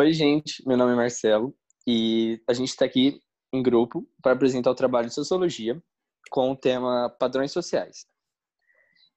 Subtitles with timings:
[0.00, 0.64] Oi, gente.
[0.64, 1.52] Meu nome é Marcelo
[1.84, 3.20] e a gente está aqui
[3.52, 5.82] em grupo para apresentar o trabalho de sociologia
[6.30, 8.06] com o tema padrões sociais.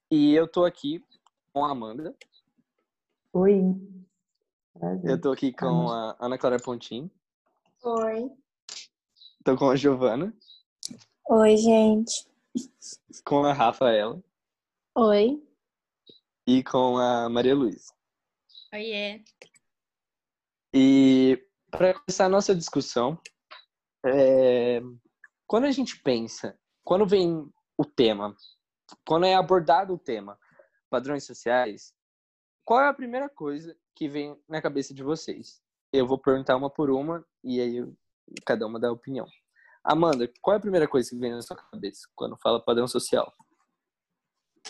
[0.10, 1.00] E eu estou aqui
[1.54, 2.18] com a Amanda.
[3.32, 3.62] Oi.
[5.04, 7.12] Eu estou aqui com a Ana Clara Pontin.
[7.84, 8.32] Oi.
[9.38, 10.36] Estou com a Giovana.
[11.30, 12.28] Oi, gente.
[13.24, 14.20] Com a Rafaela.
[14.96, 15.48] Oi.
[16.48, 17.94] E com a Maria Luísa.
[18.74, 19.24] Oiê.
[20.74, 23.20] E para começar a nossa discussão,
[24.06, 24.82] é...
[25.48, 28.36] quando a gente pensa, quando vem o tema,
[29.06, 30.38] quando é abordado o tema
[30.90, 31.94] padrões sociais,
[32.66, 35.62] qual é a primeira coisa que vem na cabeça de vocês?
[35.92, 37.96] Eu vou perguntar uma por uma e aí eu,
[38.46, 39.28] cada uma dá a opinião.
[39.84, 43.34] Amanda, qual é a primeira coisa que vem na sua cabeça quando fala padrão social?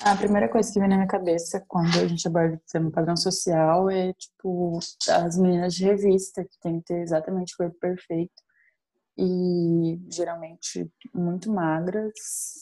[0.04, 3.16] A primeira coisa que vem na minha cabeça quando a gente aborda o tema padrão
[3.16, 8.34] social é, tipo, as meninas de revista, que tem que ter exatamente o corpo perfeito.
[9.16, 12.13] E geralmente muito magras,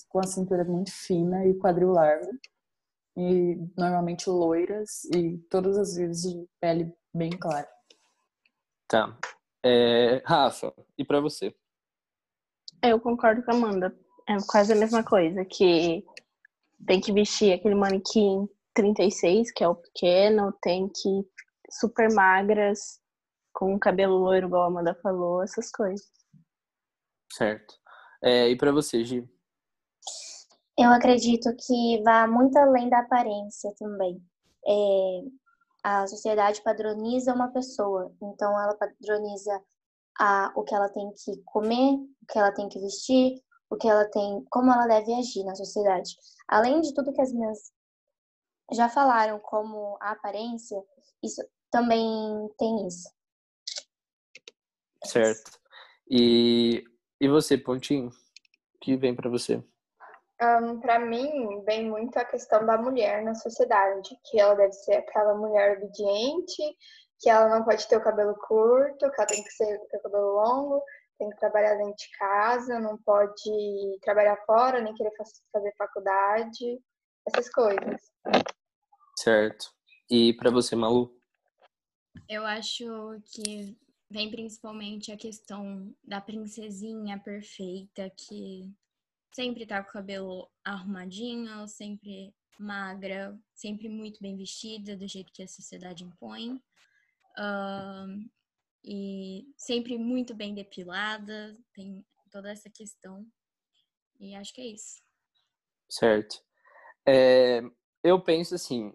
[0.10, 2.30] com a cintura muito fina e quadril largo.
[3.16, 7.70] E normalmente loiras e todas as vezes de pele bem clara.
[8.86, 9.18] Tá.
[9.64, 11.56] É, Rafa, e para você?
[12.84, 13.98] Eu concordo com a Amanda.
[14.28, 16.04] É quase a mesma coisa, que
[16.86, 21.26] tem que vestir aquele manequim 36, que é o pequeno, tem que
[21.72, 23.00] super magras,
[23.54, 26.08] com cabelo loiro, igual a Amanda falou, essas coisas.
[27.32, 27.76] Certo.
[28.24, 29.30] É, e para você, Gi?
[30.78, 34.22] Eu acredito que vá muito além da aparência também.
[34.66, 35.22] É,
[35.84, 39.62] a sociedade padroniza uma pessoa, então ela padroniza
[40.20, 43.88] a, o que ela tem que comer, o que ela tem que vestir, o que
[43.88, 46.16] ela tem, como ela deve agir na sociedade.
[46.48, 47.72] Além de tudo que as minhas
[48.72, 50.78] já falaram, como a aparência,
[51.24, 53.10] isso também tem isso.
[55.06, 55.60] Certo.
[56.10, 56.84] E,
[57.22, 58.10] e você, Pontinho?
[58.10, 59.64] O que vem para você?
[60.42, 64.94] Um, para mim, vem muito a questão da mulher na sociedade, que ela deve ser
[64.94, 66.64] aquela mulher obediente,
[67.20, 70.02] que ela não pode ter o cabelo curto, que ela tem que ser, ter o
[70.02, 70.84] cabelo longo,
[71.20, 75.12] tem que trabalhar dentro de casa, não pode trabalhar fora, nem querer
[75.52, 76.82] fazer faculdade,
[77.28, 78.02] essas coisas.
[79.18, 79.70] Certo.
[80.10, 81.14] E para você, Malu?
[82.28, 82.86] Eu acho
[83.34, 83.78] que
[84.10, 88.74] vem principalmente a questão da princesinha perfeita que
[89.34, 95.44] sempre tá com o cabelo arrumadinho, sempre magra, sempre muito bem vestida, do jeito que
[95.44, 96.62] a sociedade impõe.
[97.38, 98.30] Uh,
[98.84, 103.26] e sempre muito bem depilada, tem toda essa questão.
[104.20, 105.02] E acho que é isso.
[105.90, 106.42] Certo.
[107.08, 107.62] É,
[108.04, 108.94] eu penso assim,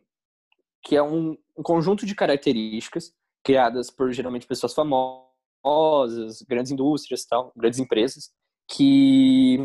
[0.82, 3.12] que é um, um, conjunto de características
[3.42, 8.32] criadas por geralmente pessoas famosas, grandes indústrias, tal, grandes empresas,
[8.68, 9.58] que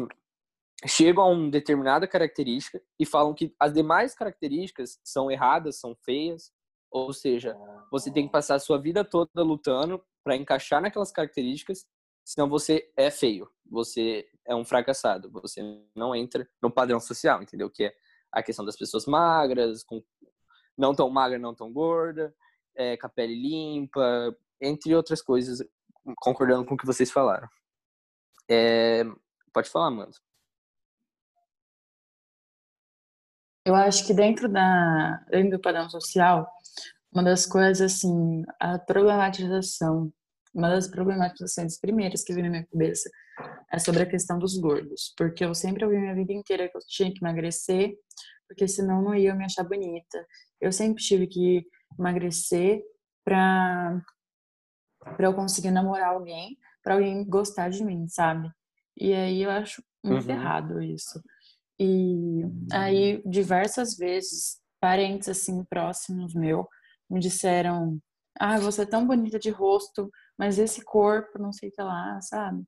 [0.88, 6.52] chegam a uma determinada característica e falam que as demais características são erradas, são feias,
[6.92, 7.56] ou seja,
[7.92, 11.86] você tem que passar a sua vida toda lutando para encaixar naquelas características,
[12.24, 15.62] senão você é feio, você é um fracassado, você
[15.96, 17.70] não entra no padrão social, entendeu?
[17.70, 17.96] Que é
[18.32, 20.04] a questão das pessoas magras, com
[20.78, 22.34] não tão magra, não tão gorda,
[22.76, 25.64] é, com a pele limpa, entre outras coisas,
[26.18, 27.48] concordando com o que vocês falaram.
[28.50, 29.04] É,
[29.54, 30.16] pode falar, Amanda.
[33.66, 36.50] Eu acho que dentro da dentro do padrão social,
[37.12, 40.12] uma das coisas, assim, a problematização,
[40.54, 43.10] uma das problematizações primeiras que vem na minha cabeça
[43.72, 46.82] é sobre a questão dos gordos, porque eu sempre ouvi minha vida inteira que eu
[46.88, 47.96] tinha que emagrecer,
[48.48, 50.26] porque senão não ia me achar bonita.
[50.60, 51.66] Eu sempre tive que
[51.98, 52.82] emagrecer
[53.24, 54.02] para
[55.16, 58.52] para eu conseguir namorar alguém, para alguém gostar de mim, sabe?
[58.98, 60.32] E aí eu acho muito uhum.
[60.32, 61.22] errado isso.
[61.80, 66.68] E aí diversas vezes parentes assim próximos meu
[67.10, 68.00] me disseram:
[68.40, 72.22] Ah, você é tão bonita de rosto, mas esse corpo, não sei o que lá,
[72.22, 72.64] sabe?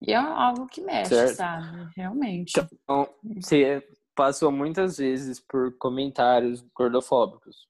[0.00, 1.36] E é algo que mexe, certo.
[1.36, 1.90] sabe?
[1.96, 2.52] Realmente.
[2.58, 3.08] Então,
[3.40, 7.68] você passou muitas vezes por comentários gordofóbicos,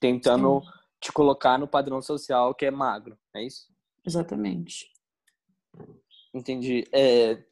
[0.00, 0.66] tentando Sim.
[1.00, 3.72] te colocar no padrão social que é magro, é isso?
[4.04, 4.90] Exatamente.
[6.34, 6.84] Entendi.
[6.92, 7.42] É,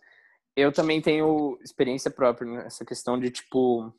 [0.56, 3.92] eu também tenho experiência própria nessa questão de, tipo,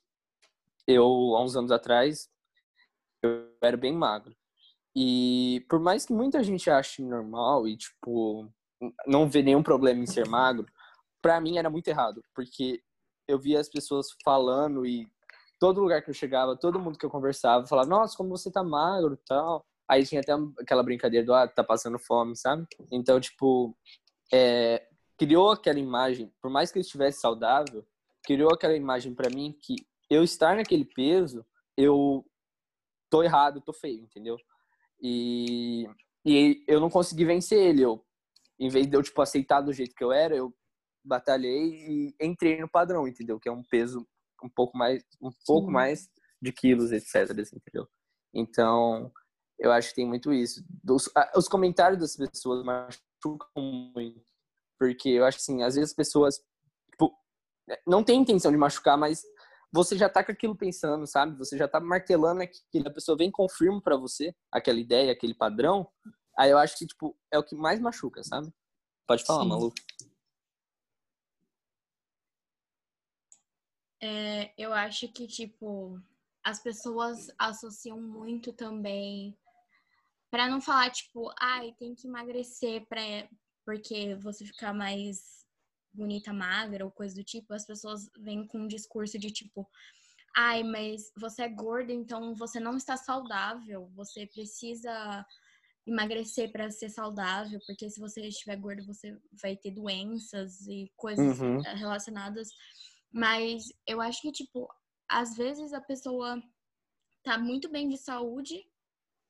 [0.88, 1.04] eu,
[1.36, 2.30] há uns anos atrás,
[3.24, 4.36] eu era bem magro.
[4.96, 8.52] E por mais que muita gente ache normal e, tipo,
[9.06, 10.66] não vê nenhum problema em ser magro,
[11.22, 12.82] pra mim era muito errado, porque
[13.28, 15.08] eu via as pessoas falando e
[15.60, 18.64] todo lugar que eu chegava, todo mundo que eu conversava falava, nossa, como você tá
[18.64, 19.66] magro tal.
[19.90, 22.68] Aí tinha até aquela brincadeira do, ah, tá passando fome, sabe?
[22.92, 23.76] Então, tipo,
[24.34, 24.86] é,
[25.18, 27.86] criou aquela imagem, por mais que eu estivesse saudável,
[28.24, 29.76] criou aquela imagem para mim que
[30.10, 31.46] eu estar naquele peso,
[31.78, 32.26] eu
[33.10, 34.38] tô errado, tô feio, entendeu?
[35.02, 35.88] E,
[36.26, 37.84] e eu não consegui vencer ele.
[37.84, 38.04] Eu,
[38.60, 40.54] em vez de eu, tipo, aceitar do jeito que eu era, eu
[41.04, 43.40] batalhei e entrei no padrão, entendeu?
[43.40, 44.08] Que é um peso
[44.44, 46.10] um pouco mais, um pouco mais
[46.42, 47.88] de quilos, etc, entendeu?
[48.34, 49.12] Então,
[49.58, 50.64] eu acho que tem muito isso.
[50.88, 54.22] Os, os comentários das pessoas machucam muito.
[54.78, 56.36] Porque eu acho assim, às vezes as pessoas
[56.92, 57.12] tipo,
[57.86, 59.24] não tem intenção de machucar, mas
[59.72, 61.38] você já tá com aquilo pensando, sabe?
[61.38, 65.34] Você já tá martelando aquilo, a pessoa vem e confirma para você aquela ideia, aquele
[65.34, 65.90] padrão.
[66.38, 68.54] Aí eu acho que, tipo, é o que mais machuca, sabe?
[69.08, 69.50] Pode falar, Sim.
[69.50, 69.74] Malu.
[74.02, 76.00] É, eu acho que, tipo,
[76.44, 79.36] as pessoas associam muito também.
[80.30, 83.02] Para não falar, tipo, ai, tem que emagrecer pra,
[83.66, 85.47] porque você ficar mais
[85.98, 89.68] bonita, magra ou coisa do tipo, as pessoas vêm com um discurso de tipo,
[90.36, 95.26] ai, mas você é gorda, então você não está saudável, você precisa
[95.86, 101.40] emagrecer para ser saudável, porque se você estiver gordo, você vai ter doenças e coisas
[101.40, 101.62] uhum.
[101.62, 102.50] relacionadas.
[103.12, 104.68] Mas eu acho que, tipo,
[105.10, 106.42] às vezes a pessoa
[107.24, 108.62] tá muito bem de saúde,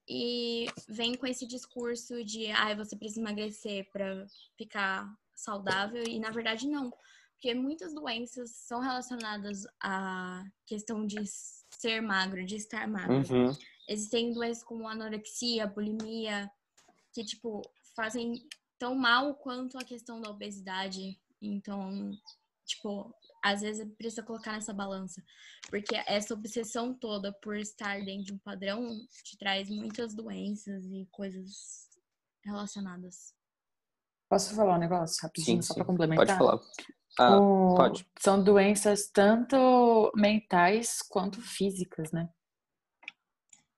[0.09, 4.25] e vem com esse discurso de ah, você precisa emagrecer para
[4.57, 6.91] ficar saudável e na verdade não,
[7.33, 13.17] porque muitas doenças são relacionadas à questão de ser magro, de estar magro.
[13.17, 13.55] Uhum.
[13.87, 16.51] Existem doenças como anorexia, bulimia,
[17.13, 17.61] que tipo
[17.95, 18.47] fazem
[18.79, 21.19] tão mal quanto a questão da obesidade.
[21.39, 22.11] Então,
[22.65, 23.13] tipo,
[23.43, 25.23] às vezes precisa colocar nessa balança.
[25.69, 31.07] Porque essa obsessão toda por estar dentro de um padrão te traz muitas doenças e
[31.11, 31.87] coisas
[32.43, 33.36] relacionadas.
[34.29, 36.25] Posso falar um negócio rapidinho, sim, só para complementar?
[36.25, 36.59] Pode falar.
[37.19, 37.75] Ah, o...
[37.75, 38.07] Pode.
[38.19, 42.29] São doenças tanto mentais quanto físicas, né?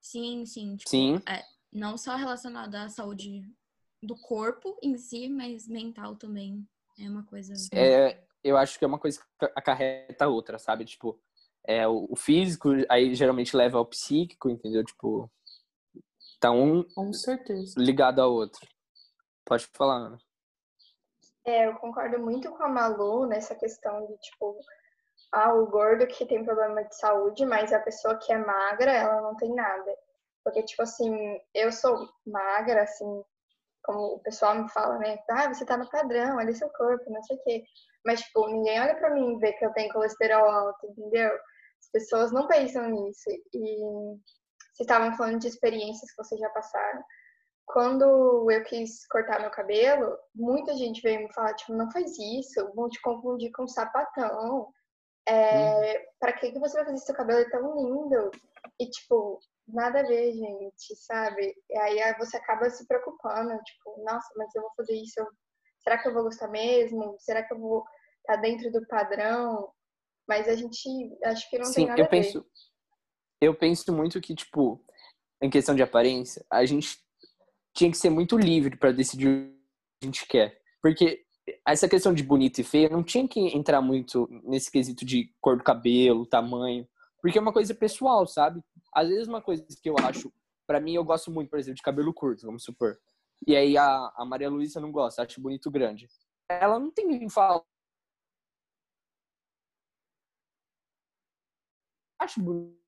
[0.01, 0.75] Sim, sim.
[0.75, 1.21] Tipo, sim.
[1.27, 3.43] É, não só relacionada à saúde
[4.01, 6.67] do corpo em si, mas mental também.
[6.97, 7.53] É uma coisa.
[7.71, 10.83] É, eu acho que é uma coisa que acarreta a outra, sabe?
[10.83, 11.21] Tipo,
[11.63, 14.83] é, o físico aí geralmente leva ao psíquico, entendeu?
[14.83, 15.31] Tipo,
[16.39, 17.75] tá um Com certeza.
[17.77, 18.67] ligado ao outro.
[19.45, 20.28] Pode falar, Ana.
[21.45, 24.59] É, eu concordo muito com a Malu nessa questão de, tipo,
[25.31, 29.21] ah, o gordo que tem problema de saúde, mas a pessoa que é magra, ela
[29.21, 29.95] não tem nada.
[30.43, 33.23] Porque, tipo assim, eu sou magra, assim,
[33.83, 35.17] como o pessoal me fala, né?
[35.29, 37.63] Ah, você tá no padrão, olha seu corpo, não sei o quê.
[38.05, 41.31] Mas, tipo, ninguém olha pra mim e vê que eu tenho colesterol alto, entendeu?
[41.33, 43.29] As pessoas não pensam nisso.
[43.53, 43.77] E
[44.73, 47.03] vocês estavam falando de experiências que vocês já passaram.
[47.71, 52.73] Quando eu quis cortar meu cabelo, muita gente veio me falar, tipo, não faz isso,
[52.73, 54.73] vão te confundir com sapatão.
[55.27, 56.05] É, hum.
[56.19, 58.31] Pra que, que você vai fazer seu cabelo é tão lindo?
[58.79, 61.53] E, tipo, nada a ver, gente, sabe?
[61.69, 65.23] E aí você acaba se preocupando, tipo, nossa, mas eu vou fazer isso,
[65.83, 67.17] será que eu vou gostar mesmo?
[67.19, 67.83] Será que eu vou
[68.21, 69.71] estar tá dentro do padrão?
[70.27, 70.81] Mas a gente
[71.23, 72.47] acho que não Sim, tem nada eu a penso, ver.
[73.41, 74.83] Eu penso muito que, tipo,
[75.39, 77.07] em questão de aparência, a gente
[77.79, 80.61] tinha que ser muito livre para decidir o que a gente quer.
[80.81, 81.25] Porque
[81.65, 85.57] essa questão de bonito e feio não tinha que entrar muito nesse quesito de cor
[85.57, 86.85] do cabelo, tamanho,
[87.21, 88.61] porque é uma coisa pessoal, sabe?
[88.93, 90.31] Às vezes uma coisa que eu acho,
[90.67, 92.99] para mim eu gosto muito, por exemplo, de cabelo curto, vamos supor.
[93.47, 96.09] E aí a, a Maria Luísa não gosta, acha bonito grande.
[96.49, 97.63] Ela não tem que falar.
[102.19, 102.78] Acho bonito.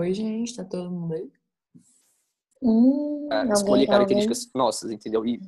[0.00, 1.30] Oi, gente, tá todo mundo aí?
[2.62, 4.52] Hum, escolher características alguém?
[4.54, 5.26] nossas, entendeu?
[5.26, 5.38] E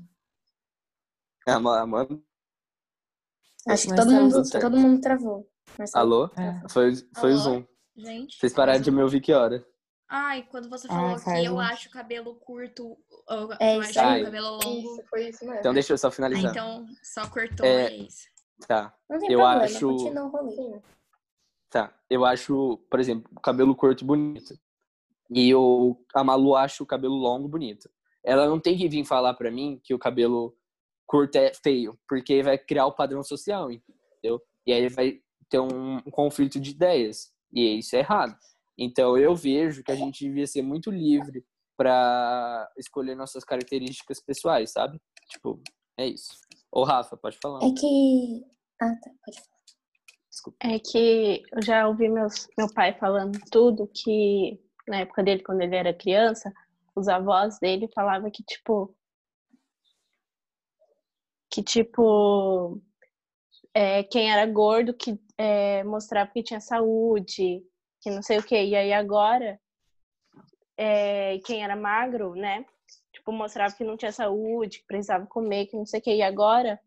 [1.49, 2.21] a Amanda.
[3.67, 5.51] Acho que todo mundo, todo mundo travou.
[5.95, 6.27] Alô?
[6.37, 6.69] É.
[6.69, 7.35] Foi, foi Alô?
[7.35, 7.65] o Zoom.
[7.97, 8.39] Gente.
[8.39, 9.67] Vocês pararam de me ouvir que hora?
[10.07, 12.99] Ai, quando você ah, falou ah, que eu acho cabelo curto,
[13.31, 14.23] eu, é eu acho Ai.
[14.23, 14.93] cabelo longo.
[14.93, 15.61] Isso, foi isso mesmo.
[15.61, 16.49] Então deixa eu só finalizar.
[16.49, 18.27] Ah, então só cortou, é, é isso.
[18.69, 18.95] Tá.
[19.09, 20.13] Não tem eu problema, acho.
[21.81, 21.89] O.
[21.89, 21.95] Tá.
[22.09, 24.55] Eu acho, por exemplo, cabelo curto bonito.
[25.31, 27.89] E eu, a Malu acha o cabelo longo bonito.
[28.23, 30.55] Ela não tem que vir falar pra mim que o cabelo
[31.07, 34.41] curto é feio, porque vai criar o padrão social, entendeu?
[34.67, 37.33] E aí vai ter um, um conflito de ideias.
[37.53, 38.37] E isso é errado.
[38.79, 41.45] Então eu vejo que a gente devia ser muito livre
[41.77, 45.01] para escolher nossas características pessoais, sabe?
[45.29, 45.61] Tipo,
[45.99, 46.33] é isso.
[46.71, 47.59] Ô Rafa, pode falar.
[47.59, 48.45] É que.
[48.81, 49.52] Ah, tá, pode falar.
[50.33, 50.59] Desculpa.
[50.63, 54.59] É que eu já ouvi meus, meu pai falando tudo que
[54.89, 56.51] na época dele, quando ele era criança,
[56.97, 58.97] os avós dele falavam que, tipo.
[61.51, 62.81] Que, tipo.
[63.75, 67.63] É, quem era gordo que é, mostrava que tinha saúde,
[68.01, 68.65] que não sei o quê.
[68.65, 69.61] E aí agora,
[70.79, 72.65] é, quem era magro, né?
[73.13, 76.17] Tipo, mostrava que não tinha saúde, que precisava comer, que não sei o quê.
[76.17, 76.81] E agora,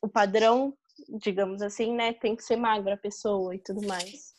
[0.00, 0.76] o padrão,
[1.08, 2.12] digamos assim, né?
[2.12, 4.34] Tem que ser magra a pessoa e tudo mais.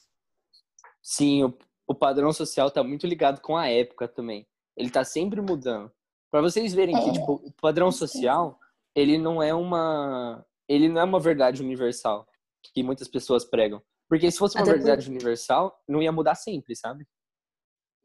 [1.01, 4.47] Sim, o, o padrão social tá muito ligado com a época também.
[4.77, 5.91] Ele tá sempre mudando.
[6.29, 7.13] Para vocês verem que, É.
[7.13, 8.59] tipo, o padrão social,
[8.95, 10.45] ele não é uma...
[10.67, 12.25] Ele não é uma verdade universal,
[12.73, 13.81] que muitas pessoas pregam.
[14.07, 17.05] Porque se fosse uma Até por- verdade universal, não ia mudar sempre, sabe?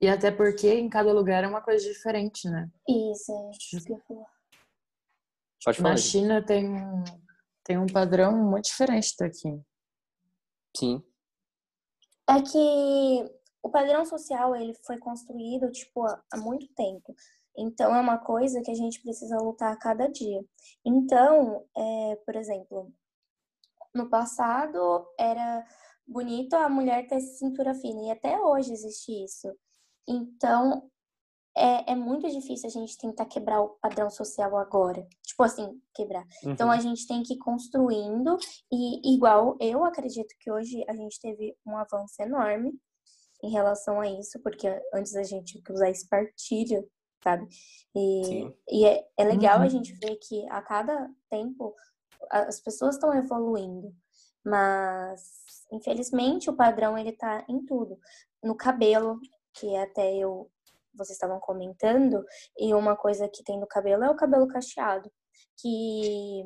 [0.01, 2.69] E até porque em cada lugar é uma coisa diferente, né?
[2.89, 4.27] Isso, é isso que eu ia falar.
[5.65, 6.09] Pode Na gente.
[6.09, 7.05] China tem um,
[7.67, 9.61] tem um padrão muito diferente daqui.
[10.77, 11.03] Sim.
[12.29, 17.13] É que o padrão social ele foi construído tipo há muito tempo.
[17.59, 20.45] Então é uma coisa que a gente precisa lutar a cada dia.
[20.85, 22.93] Então, é, por exemplo,
[23.93, 25.67] no passado era
[26.07, 29.53] bonito a mulher ter cintura fina e até hoje existe isso.
[30.07, 30.89] Então
[31.57, 35.07] é, é muito difícil a gente tentar quebrar o padrão social agora.
[35.25, 36.25] Tipo assim, quebrar.
[36.45, 36.73] Então Uhum.
[36.73, 38.37] a gente tem que ir construindo
[38.71, 42.73] e igual eu acredito que hoje a gente teve um avanço enorme
[43.43, 46.89] em relação a isso, porque antes a gente tinha que usar espartilho,
[47.23, 47.47] sabe?
[47.95, 48.55] E, Sim.
[48.69, 49.71] e é, é legal a Uhum.
[49.71, 51.75] gente ver que a cada tempo
[52.31, 53.95] a- as pessoas estão evoluindo,
[54.45, 55.21] mas
[55.73, 57.99] infelizmente o padrão ele tá em tudo,
[58.43, 59.19] no cabelo,
[59.55, 60.51] que até eu
[60.97, 62.25] vocês estavam comentando,
[62.59, 65.11] e uma coisa que tem no cabelo é o cabelo cacheado,
[65.59, 66.45] que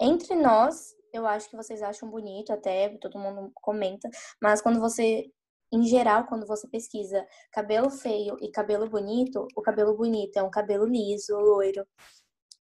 [0.00, 4.08] entre nós, eu acho que vocês acham bonito, até todo mundo comenta,
[4.40, 5.30] mas quando você,
[5.72, 10.50] em geral, quando você pesquisa cabelo feio e cabelo bonito, o cabelo bonito é um
[10.50, 11.86] cabelo liso, loiro,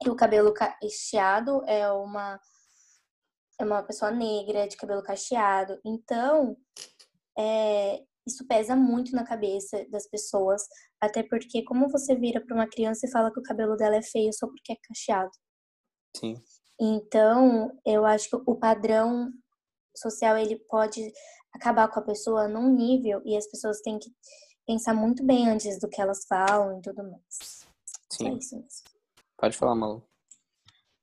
[0.05, 2.39] e o cabelo cacheado é uma
[3.59, 5.79] é uma pessoa negra de cabelo cacheado.
[5.83, 6.55] Então,
[7.37, 10.63] é, isso pesa muito na cabeça das pessoas,
[11.01, 14.01] até porque como você vira para uma criança e fala que o cabelo dela é
[14.01, 15.31] feio só porque é cacheado?
[16.15, 16.41] Sim.
[16.79, 19.31] Então, eu acho que o padrão
[19.95, 21.11] social ele pode
[21.53, 24.09] acabar com a pessoa num nível e as pessoas têm que
[24.65, 27.67] pensar muito bem antes do que elas falam e tudo mais.
[28.11, 28.37] Sim.
[28.37, 28.83] isso mesmo.
[29.37, 30.03] Pode falar, Malu.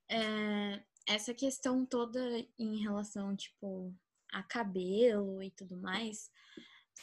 [0.08, 2.20] É, essa questão toda
[2.58, 3.92] em relação, tipo,
[4.32, 6.30] a cabelo e tudo mais,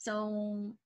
[0.03, 0.77] são,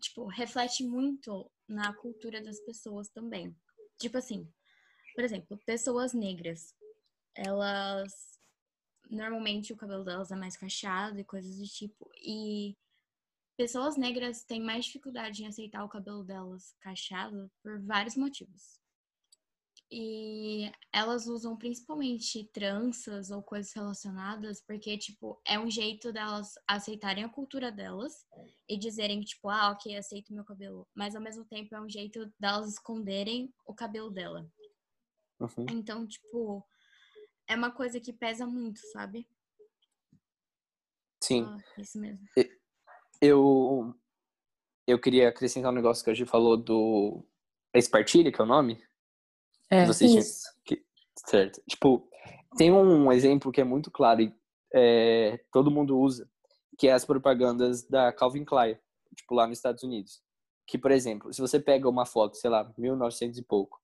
[0.00, 3.54] tipo, reflete muito na cultura das pessoas também.
[3.98, 4.48] Tipo assim,
[5.14, 6.74] por exemplo, pessoas negras,
[7.34, 8.34] elas
[9.10, 12.76] normalmente o cabelo delas é mais cacheado e coisas do tipo, e
[13.56, 18.80] pessoas negras têm mais dificuldade em aceitar o cabelo delas cacheado por vários motivos.
[19.90, 27.22] E elas usam principalmente tranças ou coisas relacionadas, porque, tipo, é um jeito delas aceitarem
[27.22, 28.26] a cultura delas
[28.68, 30.88] e dizerem que, tipo, ah, ok, aceito meu cabelo.
[30.94, 34.50] Mas ao mesmo tempo é um jeito delas esconderem o cabelo dela.
[35.38, 35.66] Uhum.
[35.70, 36.66] Então, tipo,
[37.46, 39.28] é uma coisa que pesa muito, sabe?
[41.22, 41.44] Sim.
[41.44, 42.26] Ah, isso mesmo.
[43.20, 43.94] Eu,
[44.86, 47.24] eu queria acrescentar um negócio que a gente falou do
[47.74, 48.82] Espartilha, que é o nome.
[49.74, 49.84] É,
[50.18, 50.42] Isso.
[50.64, 50.84] que-
[51.26, 51.60] certo.
[51.68, 52.08] Tipo,
[52.56, 54.34] tem um exemplo que é muito claro e
[54.74, 56.28] é, todo mundo usa,
[56.78, 58.76] que é as propagandas da Calvin Klein,
[59.14, 60.22] tipo, lá nos Estados Unidos.
[60.66, 63.78] Que, por exemplo, se você pega uma foto, sei lá, 1900 e pouco,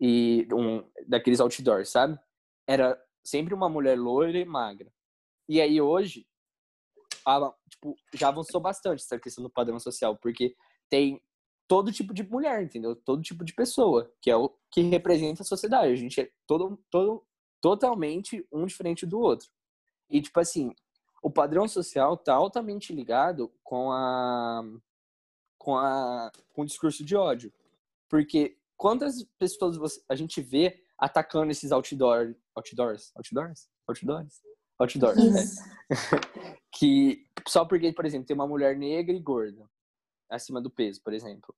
[0.00, 2.18] e um daqueles outdoors, sabe?
[2.66, 4.92] Era sempre uma mulher loira e magra.
[5.48, 6.26] E aí hoje,
[7.26, 10.54] a- tipo, já avançou bastante essa questão do padrão social, porque
[10.88, 11.20] tem
[11.70, 12.96] todo tipo de mulher, entendeu?
[12.96, 15.92] Todo tipo de pessoa, que é o que representa a sociedade.
[15.92, 17.24] A gente é todo, todo
[17.60, 19.48] totalmente um diferente do outro.
[20.10, 20.74] E tipo assim,
[21.22, 24.64] o padrão social tá altamente ligado com a
[25.56, 27.52] com a com o discurso de ódio.
[28.08, 34.42] Porque quantas pessoas você- a gente vê atacando esses outdoor, outdoors, outdoors, outdoors,
[34.76, 35.44] outdoors, né?
[35.44, 35.60] Isso.
[36.74, 39.70] que só porque, por exemplo, tem uma mulher negra e gorda
[40.28, 41.54] acima do peso, por exemplo.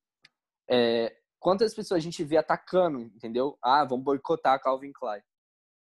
[0.72, 3.58] É, quantas pessoas a gente vê atacando, entendeu?
[3.62, 5.20] Ah, vamos boicotar a Calvin Klein.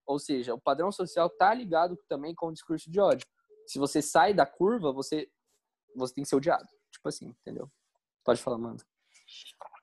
[0.06, 3.26] Ou seja, o padrão social tá ligado também com o discurso de ódio.
[3.66, 5.28] Se você sai da curva, você
[5.94, 6.66] você tem que ser odiado.
[6.90, 7.70] Tipo assim, entendeu?
[8.24, 8.84] Pode falar, Amanda.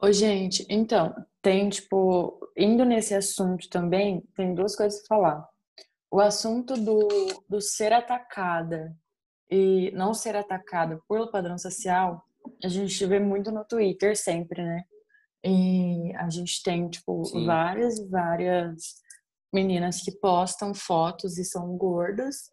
[0.01, 5.49] Ô, gente, então, tem, tipo, indo nesse assunto também, tem duas coisas pra falar.
[6.11, 7.07] o assunto do,
[7.47, 8.95] do ser atacada
[9.49, 12.25] e não ser atacada pelo padrão social,
[12.63, 14.85] a gente vê muito no Twitter sempre, né?
[15.43, 17.46] E a gente tem, tipo, Sim.
[17.46, 19.01] várias e várias
[19.53, 22.50] meninas que postam fotos e são gordas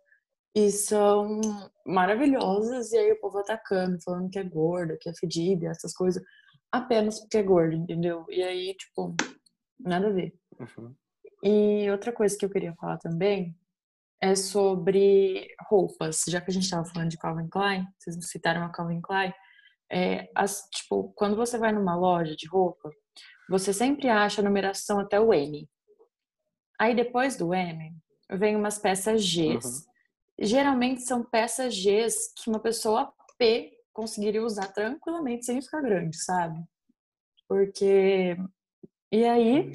[0.55, 1.41] e são
[1.85, 6.23] maravilhosas, e aí o povo atacando, falando que é gorda, que é fedida, essas coisas,
[6.73, 8.25] apenas porque é gorda, entendeu?
[8.31, 9.15] E aí, tipo,
[9.79, 10.33] nada a ver.
[10.59, 10.95] Uhum.
[11.43, 13.55] E outra coisa que eu queria falar também
[14.19, 16.23] é sobre roupas.
[16.27, 19.35] Já que a gente estava falando de Calvin Klein, vocês citaram a Calvin Klein,
[19.91, 22.91] é, as, tipo, quando você vai numa loja de roupa,
[23.49, 25.69] você sempre acha a numeração até o M.
[26.79, 27.97] Aí depois do M,
[28.31, 29.65] vem umas peças Gs.
[29.65, 29.93] Uhum.
[30.41, 36.63] Geralmente são peças Gs que uma pessoa P conseguiria usar tranquilamente sem ficar grande, sabe?
[37.49, 38.37] Porque.
[39.11, 39.73] E aí,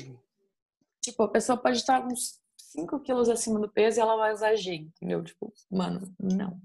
[1.01, 4.55] tipo, a pessoa pode estar uns 5 quilos acima do peso e ela vai usar
[4.55, 5.23] G, entendeu?
[5.23, 6.59] Tipo, mano, não.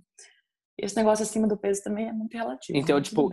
[0.79, 2.79] Esse negócio acima do peso também é muito relativo.
[2.79, 3.33] Então, tipo,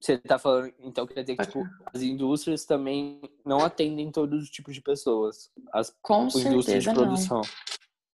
[0.00, 4.50] você tá falando, então quer dizer que tipo, as indústrias também não atendem todos os
[4.50, 5.50] tipos de pessoas.
[5.72, 7.38] As Com indústrias de produção.
[7.38, 7.50] Não.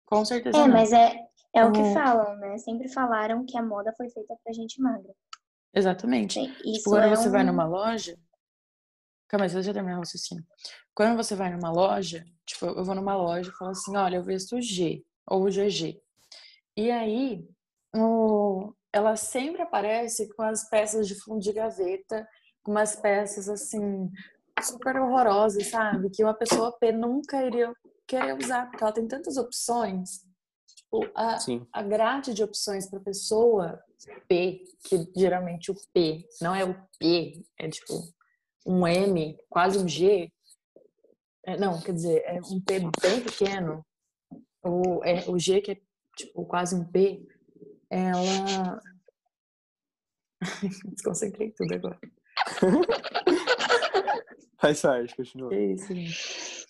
[0.06, 0.56] Com certeza.
[0.56, 0.68] É, não.
[0.68, 1.16] mas é,
[1.54, 2.58] é o que falam, né?
[2.58, 5.12] Sempre falaram que a moda foi feita pra gente magra.
[5.74, 6.40] Exatamente.
[6.40, 7.32] Isso tipo, quando é você um...
[7.32, 8.18] vai numa loja.
[9.28, 10.44] Calma aí, deixa eu terminar o raciocínio.
[10.94, 14.22] Quando você vai numa loja, tipo, eu vou numa loja e falo assim: olha, eu
[14.22, 16.00] visto G ou GG.
[16.76, 17.44] E aí,
[18.92, 22.26] ela sempre aparece com as peças de fundo de gaveta,
[22.62, 24.10] com umas peças assim
[24.62, 26.10] super horrorosas, sabe?
[26.10, 27.72] Que uma pessoa P nunca iria
[28.06, 30.24] querer usar, porque ela tem tantas opções.
[30.74, 31.36] Tipo, a,
[31.72, 33.82] a grade de opções para pessoa
[34.26, 37.92] P, que geralmente o P não é o P, é tipo
[38.64, 40.32] um M, quase um G.
[41.44, 43.84] É, não, quer dizer, é um P bem pequeno.
[44.64, 45.80] O, é, o G que é
[46.16, 47.24] tipo quase um P
[47.90, 48.80] ela.
[50.92, 51.98] Desconcentrei tudo agora.
[54.60, 55.54] Faz parte, continua.
[55.54, 56.66] É isso, gente.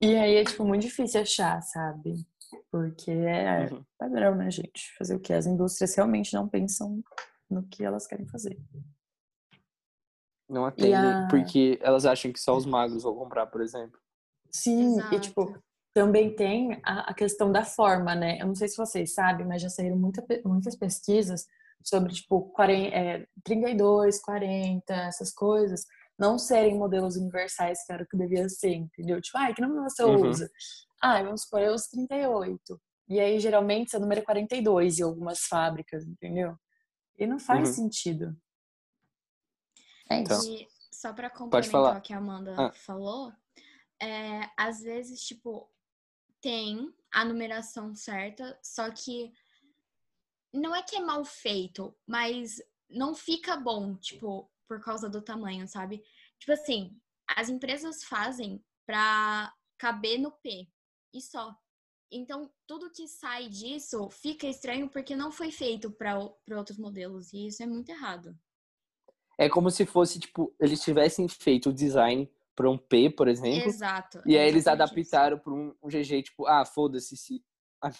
[0.00, 2.26] E aí é, tipo, muito difícil achar, sabe?
[2.70, 3.84] Porque é uhum.
[3.98, 4.94] padrão, né, gente?
[4.98, 5.32] Fazer o que?
[5.32, 7.02] As indústrias realmente não pensam
[7.50, 8.58] no que elas querem fazer.
[10.48, 11.26] Não atendem, a...
[11.28, 13.98] porque elas acham que só os magos vão comprar, por exemplo.
[14.50, 15.14] Sim, Exato.
[15.14, 15.62] e tipo,
[15.96, 18.38] também tem a, a, questão da forma, né?
[18.38, 21.46] Eu não sei se vocês sabem, mas já saíram muita, muitas pesquisas
[21.82, 25.86] sobre, tipo, 40, é, 32, 40, essas coisas,
[26.18, 29.22] não serem modelos universais, que era o que devia ser, entendeu?
[29.22, 30.28] Tipo, ah, que número você uhum.
[30.28, 30.50] usa?
[31.00, 32.78] Ah, vamos supor, eu uso 38.
[33.08, 36.58] E aí, geralmente, seu número é 42 em algumas fábricas, entendeu?
[37.18, 37.74] E não faz uhum.
[37.74, 38.36] sentido.
[40.10, 40.52] É então, isso.
[40.52, 42.72] E só para complementar o que a Amanda ah.
[42.72, 43.32] falou,
[43.98, 45.66] é, às vezes, tipo,
[46.40, 49.32] tem a numeração certa, só que
[50.52, 55.66] não é que é mal feito, mas não fica bom, tipo, por causa do tamanho,
[55.68, 56.02] sabe?
[56.38, 60.68] Tipo assim, as empresas fazem pra caber no P
[61.12, 61.54] e só.
[62.10, 66.18] Então, tudo que sai disso fica estranho porque não foi feito para
[66.56, 68.38] outros modelos e isso é muito errado.
[69.38, 73.68] É como se fosse, tipo, eles tivessem feito o design para um P, por exemplo.
[73.68, 74.22] Exato.
[74.24, 77.44] E aí eles adaptaram para um, um, GG, tipo, ah, foda-se se.
[77.82, 77.90] Ah,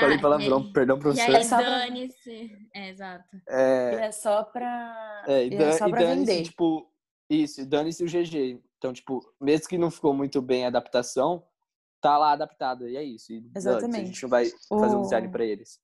[0.00, 1.30] Falei palavrão, é, perdão, professor.
[1.30, 2.68] E aí, dane-se.
[2.74, 3.40] É, exato.
[3.48, 5.24] É, e é só pra.
[5.28, 6.42] É, e, é só pra vender.
[6.42, 6.92] Tipo,
[7.30, 8.60] isso, dane-se o GG.
[8.76, 11.46] Então, tipo, mesmo que não ficou muito bem a adaptação,
[12.00, 12.88] tá lá adaptado.
[12.88, 13.32] E é isso.
[13.32, 14.02] E, Exatamente.
[14.02, 14.98] A gente não vai fazer o...
[14.98, 15.80] um design pra eles.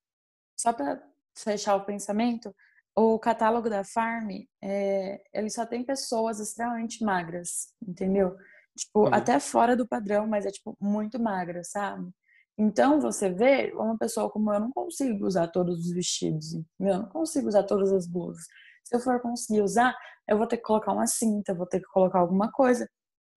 [0.59, 1.01] Só pra
[1.37, 2.53] fechar o pensamento,
[2.97, 4.31] o catálogo da Farm,
[4.63, 8.35] é, ele só tem pessoas extremamente magras, entendeu?
[8.77, 9.15] Tipo, uhum.
[9.15, 12.11] até fora do padrão, mas é, tipo, muito magra, sabe?
[12.59, 16.95] Então, você vê, uma pessoa como eu não consigo usar todos os vestidos, entendeu?
[16.95, 18.45] Eu não consigo usar todas as blusas.
[18.83, 19.95] Se eu for conseguir usar,
[20.27, 22.89] eu vou ter que colocar uma cinta, vou ter que colocar alguma coisa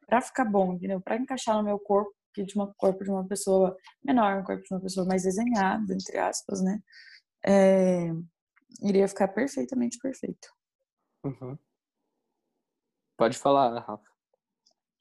[0.08, 1.02] para ficar bom, entendeu?
[1.02, 4.64] Para encaixar no meu corpo, que de um corpo de uma pessoa menor, um corpo
[4.64, 6.80] de uma pessoa mais desenhada, entre aspas, né?
[7.46, 8.12] É,
[8.82, 10.50] iria ficar perfeitamente perfeito.
[11.24, 11.58] Uhum.
[13.18, 14.10] Pode falar, Rafa.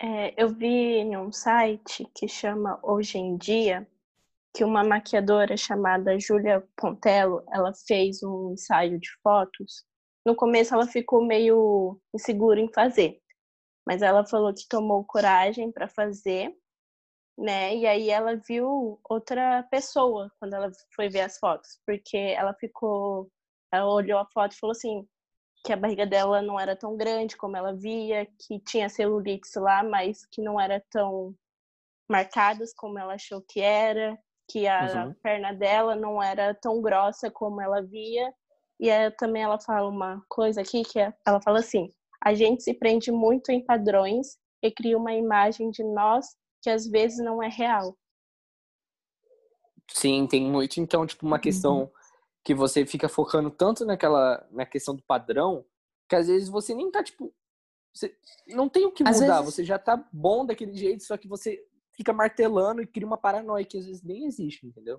[0.00, 3.86] É, eu vi em um site que chama Hoje em Dia
[4.54, 9.84] que uma maquiadora chamada Julia Pontello, ela fez um ensaio de fotos.
[10.24, 13.20] No começo ela ficou meio insegura em fazer,
[13.86, 16.52] mas ela falou que tomou coragem para fazer,
[17.38, 17.76] né?
[17.76, 23.30] E aí ela viu outra pessoa quando ela foi ver as fotos, porque ela ficou
[23.72, 25.06] ela olhou a foto e falou assim
[25.64, 29.82] que a barriga dela não era tão grande como ela via, que tinha celulite lá,
[29.82, 31.34] mas que não era tão
[32.08, 34.18] marcadas como ela achou que era,
[34.50, 35.14] que a Uhum.
[35.22, 38.32] perna dela não era tão grossa como ela via.
[38.80, 41.92] E aí, também ela fala uma coisa aqui que é, ela fala assim:
[42.24, 46.26] a gente se prende muito em padrões e cria uma imagem de nós
[46.62, 47.96] que às vezes não é real.
[49.90, 50.80] Sim, tem muito.
[50.80, 51.90] Então, tipo, uma Uhum.
[52.48, 55.66] Que você fica focando tanto naquela, na questão do padrão,
[56.08, 57.30] que às vezes você nem tá, tipo,
[57.94, 61.18] você não tem o que Às mudar, vezes- você já tá bom daquele jeito, só
[61.18, 61.62] que você
[61.94, 64.98] fica martelando e cria uma paranoia que às vezes nem existe, entendeu?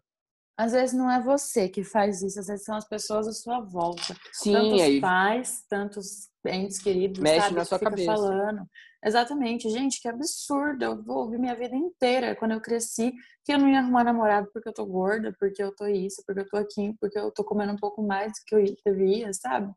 [0.55, 3.61] Às vezes não é você que faz isso, às vezes são as pessoas à sua
[3.61, 4.15] volta.
[4.31, 7.55] Sim, tantos aí pais, tantos entes queridos, Mexe sabe?
[7.55, 8.05] na sua cabeça.
[8.13, 8.61] falando.
[9.03, 10.83] Exatamente, gente, que absurdo.
[10.83, 13.13] Eu vou ouvir minha vida inteira quando eu cresci
[13.45, 16.41] que eu não ia arrumar namorado porque eu tô gorda, porque eu tô isso, porque
[16.41, 19.73] eu tô aqui, porque eu tô comendo um pouco mais do que eu devia, sabe?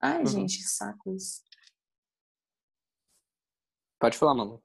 [0.00, 0.26] Ai, Uhum.
[0.26, 1.42] gente, que saco isso.
[3.98, 4.62] pode falar, mano.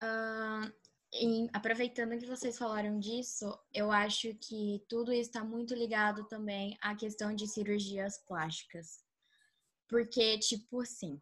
[0.00, 0.70] Ah,
[1.12, 6.76] e aproveitando que vocês falaram disso, eu acho que tudo isso está muito ligado também
[6.80, 9.04] à questão de cirurgias plásticas.
[9.88, 11.20] Porque, tipo assim,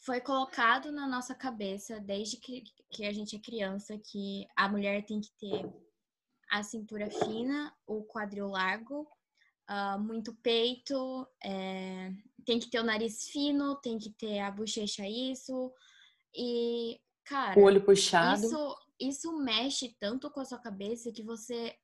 [0.00, 5.04] foi colocado na nossa cabeça desde que, que a gente é criança que a mulher
[5.04, 5.68] tem que ter
[6.50, 9.08] a cintura fina, o quadril largo,
[9.66, 12.12] ah, muito peito, é,
[12.44, 15.72] tem que ter o nariz fino, tem que ter a bochecha isso.
[16.34, 17.58] E, cara.
[17.58, 18.44] O olho puxado.
[18.44, 21.76] Isso, isso mexe tanto com a sua cabeça que você